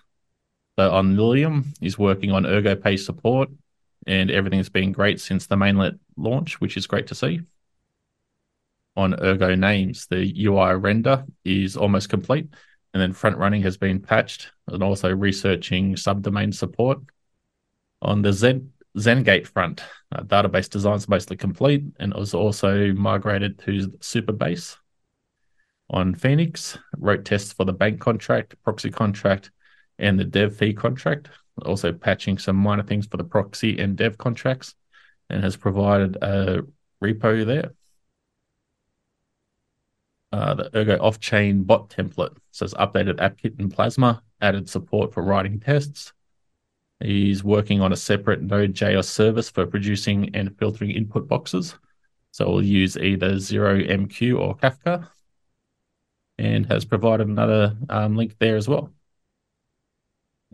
So 0.78 0.90
on 0.90 1.16
Lilium, 1.16 1.72
he's 1.80 1.98
working 1.98 2.32
on 2.32 2.44
ErgoPay 2.44 2.98
support 2.98 3.50
and 4.06 4.30
everything's 4.30 4.68
been 4.68 4.92
great 4.92 5.20
since 5.20 5.46
the 5.46 5.56
mainnet 5.56 5.98
launch, 6.16 6.60
which 6.60 6.76
is 6.76 6.86
great 6.86 7.06
to 7.08 7.14
see. 7.14 7.40
On 8.96 9.14
Ergo 9.20 9.54
names, 9.54 10.06
the 10.06 10.32
UI 10.46 10.74
render 10.74 11.24
is 11.44 11.76
almost 11.76 12.08
complete, 12.08 12.48
and 12.92 13.02
then 13.02 13.12
front 13.12 13.36
running 13.38 13.62
has 13.62 13.76
been 13.76 14.00
patched, 14.00 14.52
and 14.68 14.82
also 14.82 15.14
researching 15.14 15.94
subdomain 15.94 16.54
support. 16.54 16.98
On 18.02 18.22
the 18.22 18.32
Z 18.32 18.60
Zengate 18.96 19.46
front, 19.46 19.82
uh, 20.14 20.22
database 20.22 20.70
design 20.70 20.94
is 20.96 21.08
mostly 21.08 21.36
complete 21.36 21.82
and 21.98 22.12
it 22.12 22.18
was 22.18 22.32
also 22.32 22.92
migrated 22.92 23.58
to 23.60 23.88
Supabase. 23.98 24.76
On 25.90 26.14
Phoenix, 26.14 26.78
wrote 26.96 27.24
tests 27.24 27.52
for 27.52 27.64
the 27.64 27.72
bank 27.72 28.00
contract, 28.00 28.54
proxy 28.62 28.90
contract, 28.90 29.50
and 29.98 30.18
the 30.18 30.24
dev 30.24 30.56
fee 30.56 30.72
contract, 30.72 31.28
also 31.62 31.92
patching 31.92 32.38
some 32.38 32.56
minor 32.56 32.82
things 32.82 33.06
for 33.06 33.16
the 33.16 33.24
proxy 33.24 33.78
and 33.78 33.96
dev 33.96 34.18
contracts, 34.18 34.74
and 35.30 35.42
has 35.42 35.56
provided 35.56 36.16
a 36.22 36.62
repo 37.02 37.44
there. 37.46 37.72
Uh, 40.32 40.54
the 40.54 40.76
Ergo 40.76 40.98
off-chain 41.00 41.62
bot 41.62 41.88
template 41.90 42.36
says 42.50 42.74
updated 42.74 43.18
AppKit 43.18 43.58
and 43.60 43.72
Plasma, 43.72 44.20
added 44.40 44.68
support 44.68 45.14
for 45.14 45.22
writing 45.22 45.60
tests. 45.60 46.12
He's 47.00 47.44
working 47.44 47.80
on 47.80 47.92
a 47.92 47.96
separate 47.96 48.42
Node.js 48.42 49.04
service 49.04 49.48
for 49.50 49.66
producing 49.66 50.34
and 50.34 50.56
filtering 50.58 50.90
input 50.90 51.28
boxes. 51.28 51.76
So 52.32 52.50
we'll 52.50 52.64
use 52.64 52.96
either 52.96 53.34
ZeroMQ 53.34 54.40
or 54.40 54.56
Kafka, 54.56 55.08
and 56.36 56.66
has 56.66 56.84
provided 56.84 57.28
another 57.28 57.76
um, 57.88 58.16
link 58.16 58.36
there 58.40 58.56
as 58.56 58.66
well. 58.66 58.90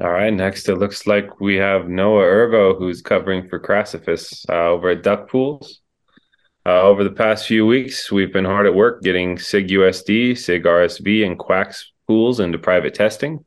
All 0.00 0.10
right. 0.10 0.32
Next, 0.32 0.68
it 0.70 0.76
looks 0.76 1.06
like 1.06 1.40
we 1.40 1.56
have 1.56 1.88
Noah 1.88 2.22
Ergo, 2.22 2.74
who's 2.74 3.02
covering 3.02 3.46
for 3.48 3.60
Crassifus 3.60 4.46
uh, 4.48 4.70
over 4.70 4.90
at 4.90 5.02
Duck 5.02 5.28
Pools. 5.28 5.80
Uh, 6.64 6.80
over 6.82 7.04
the 7.04 7.10
past 7.10 7.46
few 7.46 7.66
weeks, 7.66 8.10
we've 8.10 8.32
been 8.32 8.46
hard 8.46 8.66
at 8.66 8.74
work 8.74 9.02
getting 9.02 9.36
SigUSD, 9.36 10.32
SigRSV, 10.32 11.26
and 11.26 11.38
QUACKS 11.38 11.84
pools 12.06 12.40
into 12.40 12.58
private 12.58 12.94
testing. 12.94 13.44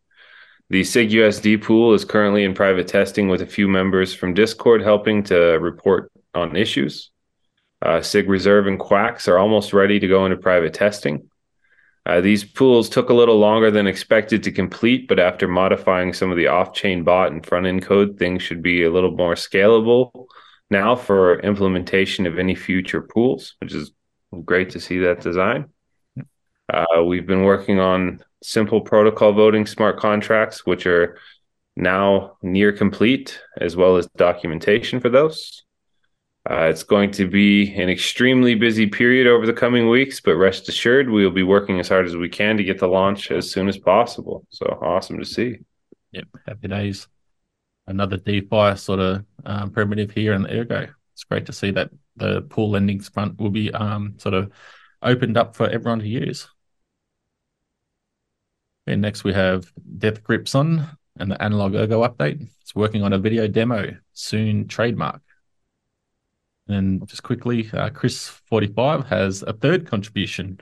The 0.70 0.82
SigUSD 0.82 1.64
pool 1.64 1.94
is 1.94 2.06
currently 2.06 2.44
in 2.44 2.54
private 2.54 2.88
testing 2.88 3.30
with 3.30 3.42
a 3.42 3.48
few 3.48 3.68
members 3.68 4.14
from 4.14 4.34
Discord 4.34 4.82
helping 4.82 5.24
to 5.24 5.36
report 5.60 6.12
on 6.36 6.56
issues. 6.56 7.10
Uh, 7.82 8.02
SIG 8.02 8.30
Reserve 8.30 8.68
and 8.68 8.80
QUACKS 8.80 9.28
are 9.28 9.40
almost 9.40 9.74
ready 9.74 10.00
to 10.00 10.08
go 10.08 10.26
into 10.26 10.38
private 10.38 10.74
testing. 10.74 11.30
Uh, 12.06 12.20
these 12.20 12.44
pools 12.44 12.90
took 12.90 13.10
a 13.10 13.14
little 13.14 13.40
longer 13.40 13.72
than 13.72 13.88
expected 13.88 14.44
to 14.44 14.52
complete, 14.52 15.08
but 15.08 15.20
after 15.20 15.48
modifying 15.48 16.12
some 16.12 16.32
of 16.32 16.38
the 16.38 16.48
off 16.48 16.74
chain 16.74 17.04
bot 17.04 17.32
and 17.32 17.46
front 17.46 17.66
end 17.66 17.82
code, 17.82 18.20
things 18.20 18.44
should 18.44 18.62
be 18.62 18.84
a 18.84 18.92
little 18.92 19.12
more 19.12 19.36
scalable 19.36 20.26
now 20.70 20.96
for 20.96 21.40
implementation 21.40 22.26
of 22.26 22.38
any 22.38 22.56
future 22.56 23.02
pools, 23.02 23.56
which 23.60 23.74
is 23.74 23.92
great 24.44 24.72
to 24.72 24.80
see 24.80 25.00
that 25.00 25.22
design. 25.22 25.70
Uh, 26.72 27.04
we've 27.06 27.28
been 27.28 27.44
working 27.44 27.80
on 27.80 28.20
simple 28.42 28.82
protocol 28.82 29.32
voting 29.32 29.66
smart 29.66 29.98
contracts, 29.98 30.66
which 30.66 30.86
are 30.86 31.18
now 31.76 32.38
near 32.42 32.72
complete, 32.72 33.40
as 33.60 33.76
well 33.76 33.96
as 33.96 34.08
documentation 34.18 35.00
for 35.00 35.10
those. 35.10 35.64
Uh, 36.50 36.66
it's 36.66 36.84
going 36.84 37.10
to 37.10 37.26
be 37.26 37.74
an 37.76 37.90
extremely 37.90 38.54
busy 38.54 38.86
period 38.86 39.28
over 39.28 39.46
the 39.46 39.54
coming 39.54 39.88
weeks, 39.88 40.20
but 40.20 40.36
rest 40.36 40.68
assured, 40.68 41.10
we 41.10 41.24
will 41.24 41.32
be 41.32 41.44
working 41.44 41.80
as 41.80 41.88
hard 41.88 42.06
as 42.06 42.18
we 42.18 42.28
can 42.28 42.58
to 42.58 42.64
get 42.66 42.80
the 42.80 42.88
launch 42.88 43.32
as 43.32 43.50
soon 43.50 43.70
as 43.70 43.78
possible. 43.78 44.46
So 44.50 44.66
awesome 44.82 45.20
to 45.20 45.26
see. 45.26 45.60
Yep, 46.12 46.28
happy 46.46 46.68
days. 46.68 47.08
Another 47.88 48.18
DeFi 48.18 48.76
sort 48.76 49.00
of 49.00 49.26
um, 49.46 49.72
primitive 49.72 50.12
here 50.12 50.34
in 50.34 50.46
Ergo. 50.48 50.90
It's 51.14 51.24
great 51.24 51.46
to 51.46 51.54
see 51.54 51.72
that 51.72 51.92
the 52.18 52.42
pool 52.42 52.72
lendings 52.72 53.10
front 53.10 53.40
will 53.40 53.50
be 53.50 53.72
um, 53.72 54.16
sort 54.18 54.36
of 54.36 54.52
opened 55.02 55.38
up 55.38 55.56
for 55.56 55.70
everyone 55.70 56.00
to 56.00 56.08
use. 56.08 56.50
And 58.86 59.02
next 59.02 59.24
we 59.24 59.32
have 59.32 59.72
Death 59.98 60.24
Grips 60.24 60.56
on 60.56 60.86
and 61.18 61.32
the 61.32 61.42
Analog 61.42 61.74
Ergo 61.74 62.06
update. 62.06 62.46
It's 62.62 62.76
working 62.76 63.02
on 63.02 63.14
a 63.14 63.18
video 63.18 63.48
demo, 63.48 63.96
soon 64.12 64.68
trademark. 64.68 65.22
And 66.68 67.06
just 67.08 67.24
quickly, 67.24 67.70
uh, 67.74 67.90
Chris45 67.90 69.08
has 69.08 69.44
a 69.44 69.54
third 69.54 69.86
contribution 69.86 70.60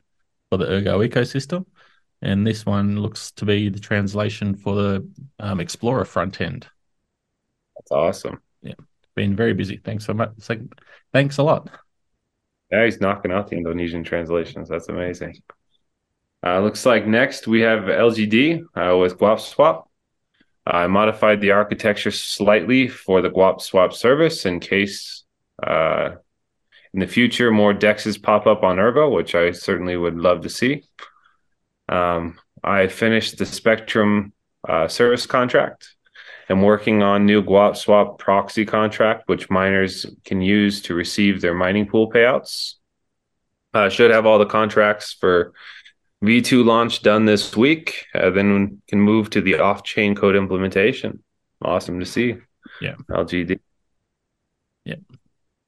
for 0.49 0.57
the 0.57 0.65
Ergo 0.65 0.99
ecosystem. 0.99 1.65
And 2.21 2.45
this 2.45 2.65
one 2.65 2.99
looks 2.99 3.31
to 3.33 3.45
be 3.45 3.69
the 3.69 3.79
translation 3.79 4.55
for 4.55 4.75
the 4.75 5.09
um, 5.39 5.59
Explorer 5.59 6.05
front 6.05 6.39
end. 6.41 6.67
That's 7.77 7.91
awesome. 7.91 8.41
Yeah. 8.61 8.73
Been 9.15 9.35
very 9.35 9.53
busy. 9.53 9.77
Thanks 9.77 10.05
so 10.05 10.13
much. 10.13 10.31
Thanks 11.13 11.37
a 11.37 11.43
lot. 11.43 11.69
Yeah, 12.71 12.85
he's 12.85 13.01
knocking 13.01 13.31
out 13.31 13.49
the 13.49 13.57
Indonesian 13.57 14.03
translations. 14.03 14.69
That's 14.69 14.87
amazing. 14.87 15.41
Uh, 16.45 16.59
looks 16.61 16.85
like 16.85 17.05
next 17.05 17.47
we 17.47 17.61
have 17.61 17.81
LGD 17.83 18.63
uh, 18.75 18.97
with 18.97 19.17
Guap 19.17 19.39
Swap. 19.39 19.89
I 20.65 20.87
modified 20.87 21.41
the 21.41 21.51
architecture 21.51 22.11
slightly 22.11 22.87
for 22.87 23.21
the 23.21 23.29
Guap 23.29 23.61
Swap 23.61 23.93
service 23.93 24.45
in 24.45 24.59
case 24.59 25.20
uh, 25.63 26.15
in 26.93 26.99
the 26.99 27.07
future, 27.07 27.51
more 27.51 27.73
dexes 27.73 28.21
pop 28.21 28.47
up 28.47 28.63
on 28.63 28.79
Ergo, 28.79 29.09
which 29.09 29.33
I 29.33 29.51
certainly 29.51 29.95
would 29.95 30.17
love 30.17 30.41
to 30.41 30.49
see. 30.49 30.83
Um, 31.87 32.37
I 32.63 32.87
finished 32.87 33.37
the 33.37 33.45
Spectrum 33.45 34.33
uh, 34.67 34.87
service 34.87 35.25
contract. 35.25 35.95
I'm 36.49 36.61
working 36.61 37.01
on 37.01 37.25
new 37.25 37.41
Guap 37.41 37.77
Swap 37.77 38.19
proxy 38.19 38.65
contract, 38.65 39.23
which 39.27 39.49
miners 39.49 40.05
can 40.25 40.41
use 40.41 40.81
to 40.83 40.93
receive 40.93 41.39
their 41.39 41.53
mining 41.53 41.87
pool 41.87 42.11
payouts. 42.11 42.75
Uh, 43.73 43.87
should 43.87 44.11
have 44.11 44.25
all 44.25 44.37
the 44.37 44.45
contracts 44.45 45.13
for 45.13 45.53
V2 46.21 46.65
launch 46.65 47.03
done 47.03 47.23
this 47.23 47.55
week. 47.55 48.05
Uh, 48.13 48.31
then 48.31 48.81
can 48.89 48.99
move 48.99 49.29
to 49.29 49.39
the 49.39 49.59
off-chain 49.59 50.13
code 50.13 50.35
implementation. 50.35 51.23
Awesome 51.61 52.01
to 52.01 52.05
see. 52.05 52.35
Yeah. 52.81 52.95
LGD. 53.09 53.59
Yeah 54.83 54.95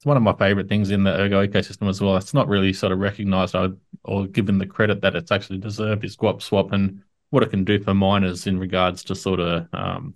it's 0.03 0.05
one 0.05 0.17
of 0.17 0.23
my 0.23 0.33
favorite 0.33 0.67
things 0.67 0.91
in 0.91 1.05
the 1.05 1.17
Ergo 1.17 1.47
ecosystem 1.47 1.87
as 1.87 2.01
well. 2.01 2.17
It's 2.17 2.33
not 2.33 2.49
really 2.49 2.73
sort 2.73 2.91
of 2.91 2.99
recognized 2.99 3.55
or, 3.55 4.27
given 4.27 4.57
the 4.57 4.65
credit 4.65 4.99
that 4.99 5.15
it's 5.15 5.31
actually 5.31 5.59
deserved 5.59 6.03
is 6.03 6.17
Guap 6.17 6.41
Swap 6.41 6.73
and 6.73 7.01
what 7.29 7.41
it 7.41 7.51
can 7.51 7.63
do 7.63 7.81
for 7.81 7.93
miners 7.93 8.45
in 8.45 8.59
regards 8.59 9.05
to 9.05 9.15
sort 9.15 9.39
of 9.39 9.65
um, 9.71 10.15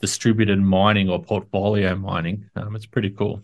distributed 0.00 0.58
mining 0.58 1.10
or 1.10 1.22
portfolio 1.22 1.94
mining. 1.94 2.48
Um, 2.56 2.74
it's 2.76 2.86
pretty 2.86 3.10
cool. 3.10 3.42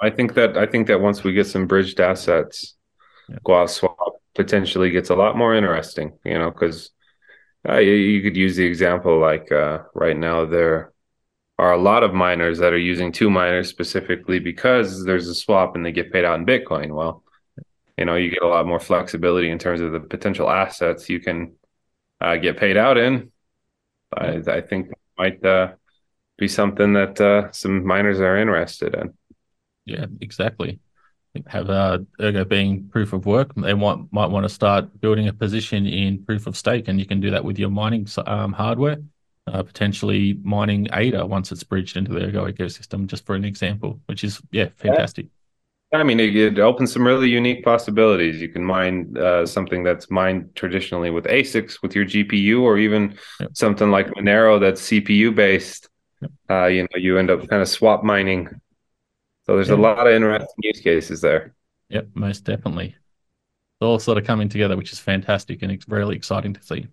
I 0.00 0.08
think 0.08 0.32
that 0.32 0.56
I 0.56 0.64
think 0.64 0.86
that 0.86 1.02
once 1.02 1.22
we 1.22 1.34
get 1.34 1.46
some 1.46 1.66
bridged 1.66 2.00
assets, 2.00 2.74
yeah. 3.28 3.36
Guap 3.44 3.68
Swap 3.68 4.14
potentially 4.34 4.88
gets 4.88 5.10
a 5.10 5.14
lot 5.14 5.36
more 5.36 5.54
interesting. 5.54 6.18
You 6.24 6.38
know, 6.38 6.50
because 6.50 6.90
uh, 7.68 7.80
you, 7.80 7.92
you, 7.92 8.22
could 8.22 8.36
use 8.36 8.56
the 8.56 8.64
example 8.64 9.20
like 9.20 9.52
uh, 9.52 9.80
right 9.94 10.16
now 10.16 10.46
they're 10.46 10.94
are 11.58 11.72
a 11.72 11.78
lot 11.78 12.02
of 12.02 12.12
miners 12.12 12.58
that 12.58 12.72
are 12.72 12.78
using 12.78 13.12
2Miners 13.12 13.66
specifically 13.66 14.38
because 14.38 15.04
there's 15.04 15.28
a 15.28 15.34
swap 15.34 15.74
and 15.74 15.84
they 15.84 15.92
get 15.92 16.12
paid 16.12 16.24
out 16.24 16.38
in 16.38 16.46
Bitcoin. 16.46 16.94
Well, 16.94 17.22
you 17.96 18.04
know, 18.04 18.16
you 18.16 18.30
get 18.30 18.42
a 18.42 18.48
lot 18.48 18.66
more 18.66 18.80
flexibility 18.80 19.50
in 19.50 19.58
terms 19.58 19.80
of 19.80 19.92
the 19.92 20.00
potential 20.00 20.50
assets 20.50 21.08
you 21.08 21.18
can 21.18 21.54
uh, 22.20 22.36
get 22.36 22.58
paid 22.58 22.76
out 22.76 22.98
in. 22.98 23.32
I, 24.14 24.42
I 24.46 24.60
think 24.60 24.90
might 25.16 25.44
uh, 25.44 25.72
be 26.36 26.46
something 26.46 26.92
that 26.92 27.20
uh, 27.20 27.50
some 27.52 27.86
miners 27.86 28.20
are 28.20 28.36
interested 28.36 28.94
in. 28.94 29.14
Yeah, 29.86 30.06
exactly. 30.20 30.78
Have 31.46 31.70
uh, 31.70 31.98
Ergo 32.20 32.44
being 32.44 32.88
proof 32.88 33.12
of 33.12 33.26
work, 33.26 33.54
they 33.56 33.74
want, 33.74 34.12
might 34.12 34.30
want 34.30 34.44
to 34.44 34.48
start 34.48 35.00
building 35.00 35.28
a 35.28 35.32
position 35.32 35.86
in 35.86 36.24
proof 36.24 36.46
of 36.46 36.56
stake, 36.56 36.88
and 36.88 36.98
you 36.98 37.06
can 37.06 37.20
do 37.20 37.30
that 37.30 37.44
with 37.44 37.58
your 37.58 37.70
mining 37.70 38.06
um, 38.26 38.52
hardware 38.52 38.98
uh, 39.46 39.62
potentially 39.62 40.38
mining 40.42 40.88
ADA 40.92 41.24
once 41.24 41.52
it's 41.52 41.62
bridged 41.62 41.96
into 41.96 42.12
the 42.12 42.20
Ergo 42.20 42.46
ecosystem, 42.46 43.06
just 43.06 43.24
for 43.24 43.34
an 43.34 43.44
example, 43.44 44.00
which 44.06 44.24
is, 44.24 44.40
yeah, 44.50 44.68
fantastic. 44.76 45.26
I 45.92 46.02
mean, 46.02 46.18
it, 46.18 46.34
it, 46.36 46.58
opens 46.58 46.92
some 46.92 47.06
really 47.06 47.28
unique 47.28 47.64
possibilities. 47.64 48.40
You 48.40 48.48
can 48.48 48.64
mine 48.64 49.16
uh, 49.16 49.46
something 49.46 49.84
that's 49.84 50.10
mined 50.10 50.50
traditionally 50.56 51.10
with 51.10 51.24
ASICs 51.26 51.80
with 51.80 51.94
your 51.94 52.04
GPU, 52.04 52.60
or 52.60 52.76
even 52.76 53.16
yep. 53.40 53.50
something 53.54 53.90
like 53.90 54.08
Monero 54.08 54.60
that's 54.60 54.82
CPU 54.82 55.34
based. 55.34 55.88
Yep. 56.20 56.30
Uh, 56.50 56.66
you 56.66 56.82
know, 56.82 56.96
you 56.96 57.18
end 57.18 57.30
up 57.30 57.48
kind 57.48 57.62
of 57.62 57.68
swap 57.68 58.02
mining. 58.02 58.48
So 59.46 59.54
there's 59.54 59.70
a 59.70 59.76
lot 59.76 60.06
of 60.08 60.12
interesting 60.12 60.56
use 60.58 60.80
cases 60.80 61.20
there. 61.20 61.54
Yep, 61.90 62.08
most 62.14 62.44
definitely. 62.44 62.86
It's 62.86 63.82
all 63.82 64.00
sort 64.00 64.18
of 64.18 64.24
coming 64.24 64.48
together, 64.48 64.76
which 64.76 64.92
is 64.92 64.98
fantastic 64.98 65.62
and 65.62 65.70
it's 65.70 65.86
really 65.88 66.16
exciting 66.16 66.52
to 66.54 66.62
see. 66.64 66.88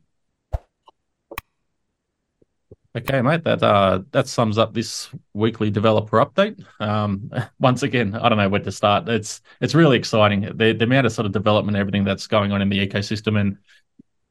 Okay, 2.96 3.24
mate. 3.24 3.44
That 3.44 3.64
uh, 3.64 4.02
that 4.12 4.28
sums 4.28 4.60
up 4.60 4.74
this 4.74 5.10
weekly 5.34 5.72
developer 5.72 6.24
update. 6.24 6.64
Um, 6.80 7.32
once 7.60 7.82
again, 7.82 8.16
I 8.16 8.30
don't 8.30 8.38
know 8.38 8.50
where 8.50 8.62
to 8.62 8.72
start. 8.72 9.10
It's 9.10 9.42
it's 9.60 9.74
really 9.74 9.98
exciting. 9.98 10.42
The 10.42 10.74
the 10.74 10.84
amount 10.84 11.08
of 11.08 11.12
sort 11.12 11.26
of 11.26 11.32
development, 11.32 11.76
everything 11.76 12.04
that's 12.04 12.28
going 12.28 12.52
on 12.52 12.62
in 12.62 12.70
the 12.70 12.88
ecosystem, 12.88 13.40
and 13.40 13.58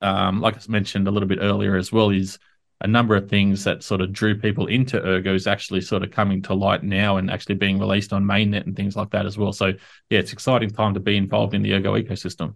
um, 0.01 0.41
like 0.41 0.57
I 0.57 0.61
mentioned 0.69 1.09
a 1.09 1.11
little 1.11 1.29
bit 1.29 1.41
earlier 1.43 1.77
as 1.77 1.91
well, 1.91 2.11
is 2.11 2.39
a 2.83 2.87
number 2.87 3.17
of 3.17 3.29
things 3.29 3.65
that 3.65 3.83
sort 3.83 4.01
of 4.01 4.13
drew 4.13 4.39
people 4.39 4.67
into 4.67 5.05
Ergo 5.05 5.35
is 5.35 5.49
actually 5.49 5.81
sort 5.81 6.05
of 6.05 6.13
coming 6.13 6.43
to 6.43 6.55
light 6.55 6.85
now 6.85 7.17
and 7.17 7.31
actually 7.31 7.55
being 7.57 7.81
released 7.81 8.13
on 8.13 8.25
mainnet 8.25 8.67
and 8.67 8.77
things 8.77 8.95
like 8.97 9.11
that 9.11 9.27
as 9.27 9.37
well. 9.37 9.53
So 9.53 9.67
yeah, 10.11 10.19
it's 10.21 10.33
exciting 10.33 10.71
time 10.71 10.95
to 10.95 11.01
be 11.01 11.17
involved 11.17 11.55
in 11.55 11.63
the 11.63 11.73
Ergo 11.75 11.95
ecosystem. 11.95 12.55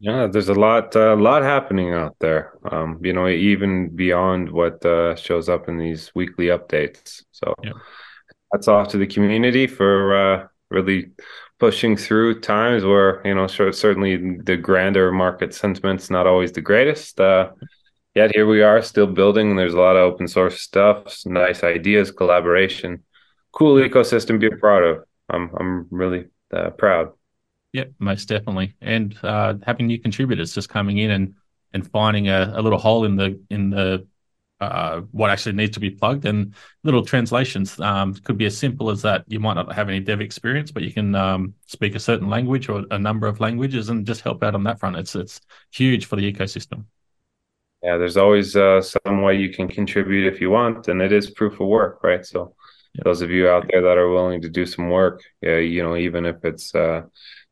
Yeah, 0.00 0.26
there's 0.26 0.48
a 0.48 0.54
lot, 0.54 0.94
a 0.96 1.12
uh, 1.12 1.16
lot 1.16 1.42
happening 1.42 1.92
out 1.92 2.16
there. 2.20 2.58
Um, 2.70 2.98
you 3.02 3.12
know, 3.12 3.28
even 3.28 3.94
beyond 3.94 4.50
what 4.50 4.84
uh, 4.84 5.14
shows 5.14 5.48
up 5.48 5.68
in 5.68 5.78
these 5.78 6.10
weekly 6.14 6.46
updates. 6.46 7.22
So 7.30 7.54
yeah. 7.62 7.72
that's 8.52 8.68
off 8.68 8.88
to 8.88 8.98
the 8.98 9.06
community 9.06 9.66
for 9.66 10.16
uh, 10.16 10.46
really 10.70 11.12
pushing 11.58 11.96
through 11.96 12.40
times 12.40 12.84
where 12.84 13.22
you 13.24 13.34
know 13.34 13.46
certainly 13.46 14.38
the 14.42 14.56
grander 14.56 15.12
market 15.12 15.54
sentiment's 15.54 16.10
not 16.10 16.26
always 16.26 16.52
the 16.52 16.60
greatest. 16.60 17.20
Uh, 17.20 17.50
yet 18.14 18.34
here 18.34 18.46
we 18.46 18.62
are 18.62 18.82
still 18.82 19.06
building. 19.06 19.56
There's 19.56 19.74
a 19.74 19.80
lot 19.80 19.96
of 19.96 20.12
open 20.12 20.28
source 20.28 20.60
stuff, 20.60 21.16
nice 21.24 21.62
ideas, 21.62 22.10
collaboration, 22.10 23.04
cool 23.52 23.76
ecosystem 23.76 24.40
to 24.40 24.50
be 24.50 24.56
proud 24.56 24.82
of. 24.82 25.04
I'm 25.30 25.50
I'm 25.58 25.86
really 25.90 26.26
uh, 26.52 26.70
proud. 26.70 27.12
Yep, 27.74 27.94
most 27.98 28.26
definitely. 28.28 28.76
And 28.80 29.18
uh, 29.24 29.54
having 29.66 29.88
new 29.88 29.98
contributors 29.98 30.54
just 30.54 30.68
coming 30.68 30.98
in 30.98 31.10
and 31.10 31.34
and 31.72 31.90
finding 31.90 32.28
a, 32.28 32.52
a 32.54 32.62
little 32.62 32.78
hole 32.78 33.04
in 33.04 33.16
the 33.16 33.40
in 33.50 33.70
the 33.70 34.06
uh, 34.60 35.00
what 35.10 35.28
actually 35.28 35.56
needs 35.56 35.74
to 35.74 35.80
be 35.80 35.90
plugged 35.90 36.24
and 36.24 36.54
little 36.84 37.04
translations. 37.04 37.78
Um, 37.80 38.14
could 38.14 38.38
be 38.38 38.46
as 38.46 38.56
simple 38.56 38.90
as 38.90 39.02
that. 39.02 39.24
You 39.26 39.40
might 39.40 39.54
not 39.54 39.72
have 39.72 39.88
any 39.88 39.98
dev 39.98 40.20
experience 40.20 40.70
but 40.70 40.84
you 40.84 40.92
can 40.92 41.16
um, 41.16 41.54
speak 41.66 41.96
a 41.96 42.00
certain 42.00 42.30
language 42.30 42.68
or 42.68 42.84
a 42.92 42.98
number 42.98 43.26
of 43.26 43.40
languages 43.40 43.88
and 43.88 44.06
just 44.06 44.20
help 44.20 44.44
out 44.44 44.54
on 44.54 44.62
that 44.62 44.78
front. 44.78 44.94
It's 44.94 45.16
it's 45.16 45.40
huge 45.72 46.06
for 46.06 46.14
the 46.14 46.32
ecosystem. 46.32 46.84
Yeah 47.82 47.96
there's 47.96 48.16
always 48.16 48.54
uh, 48.54 48.82
some 48.82 49.22
way 49.22 49.36
you 49.36 49.52
can 49.52 49.66
contribute 49.66 50.32
if 50.32 50.40
you 50.40 50.50
want 50.50 50.86
and 50.86 51.02
it 51.02 51.10
is 51.10 51.28
proof 51.28 51.54
of 51.54 51.66
work 51.66 52.04
right? 52.04 52.24
So 52.24 52.54
yep. 52.94 53.04
those 53.04 53.20
of 53.20 53.32
you 53.32 53.48
out 53.48 53.66
there 53.68 53.82
that 53.82 53.98
are 53.98 54.10
willing 54.10 54.42
to 54.42 54.48
do 54.48 54.64
some 54.64 54.90
work 54.90 55.24
yeah 55.42 55.56
you 55.56 55.82
know 55.82 55.96
even 55.96 56.24
if 56.24 56.36
it's 56.44 56.72
uh, 56.72 57.02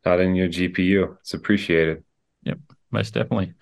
not 0.04 0.20
in 0.20 0.34
your 0.34 0.48
GPU. 0.48 1.16
It's 1.20 1.34
appreciated. 1.34 2.02
Yep, 2.44 2.58
most 2.90 3.14
definitely. 3.14 3.54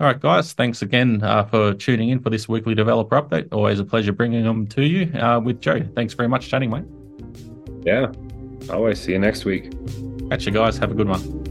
All 0.00 0.06
right, 0.06 0.20
guys, 0.20 0.52
thanks 0.52 0.82
again 0.82 1.22
uh, 1.24 1.44
for 1.44 1.74
tuning 1.74 2.10
in 2.10 2.20
for 2.20 2.30
this 2.30 2.48
weekly 2.48 2.74
developer 2.74 3.20
update. 3.20 3.48
Always 3.52 3.80
a 3.80 3.84
pleasure 3.84 4.12
bringing 4.12 4.44
them 4.44 4.66
to 4.68 4.82
you 4.84 5.12
uh, 5.18 5.40
with 5.40 5.60
Joe. 5.60 5.82
Thanks 5.96 6.14
very 6.14 6.28
much 6.28 6.48
chatting, 6.48 6.70
mate. 6.70 6.84
Yeah, 7.84 8.12
always. 8.70 9.00
See 9.00 9.12
you 9.12 9.18
next 9.18 9.44
week. 9.44 9.72
Catch 10.30 10.46
you 10.46 10.52
guys. 10.52 10.78
Have 10.78 10.92
a 10.92 10.94
good 10.94 11.08
one. 11.08 11.47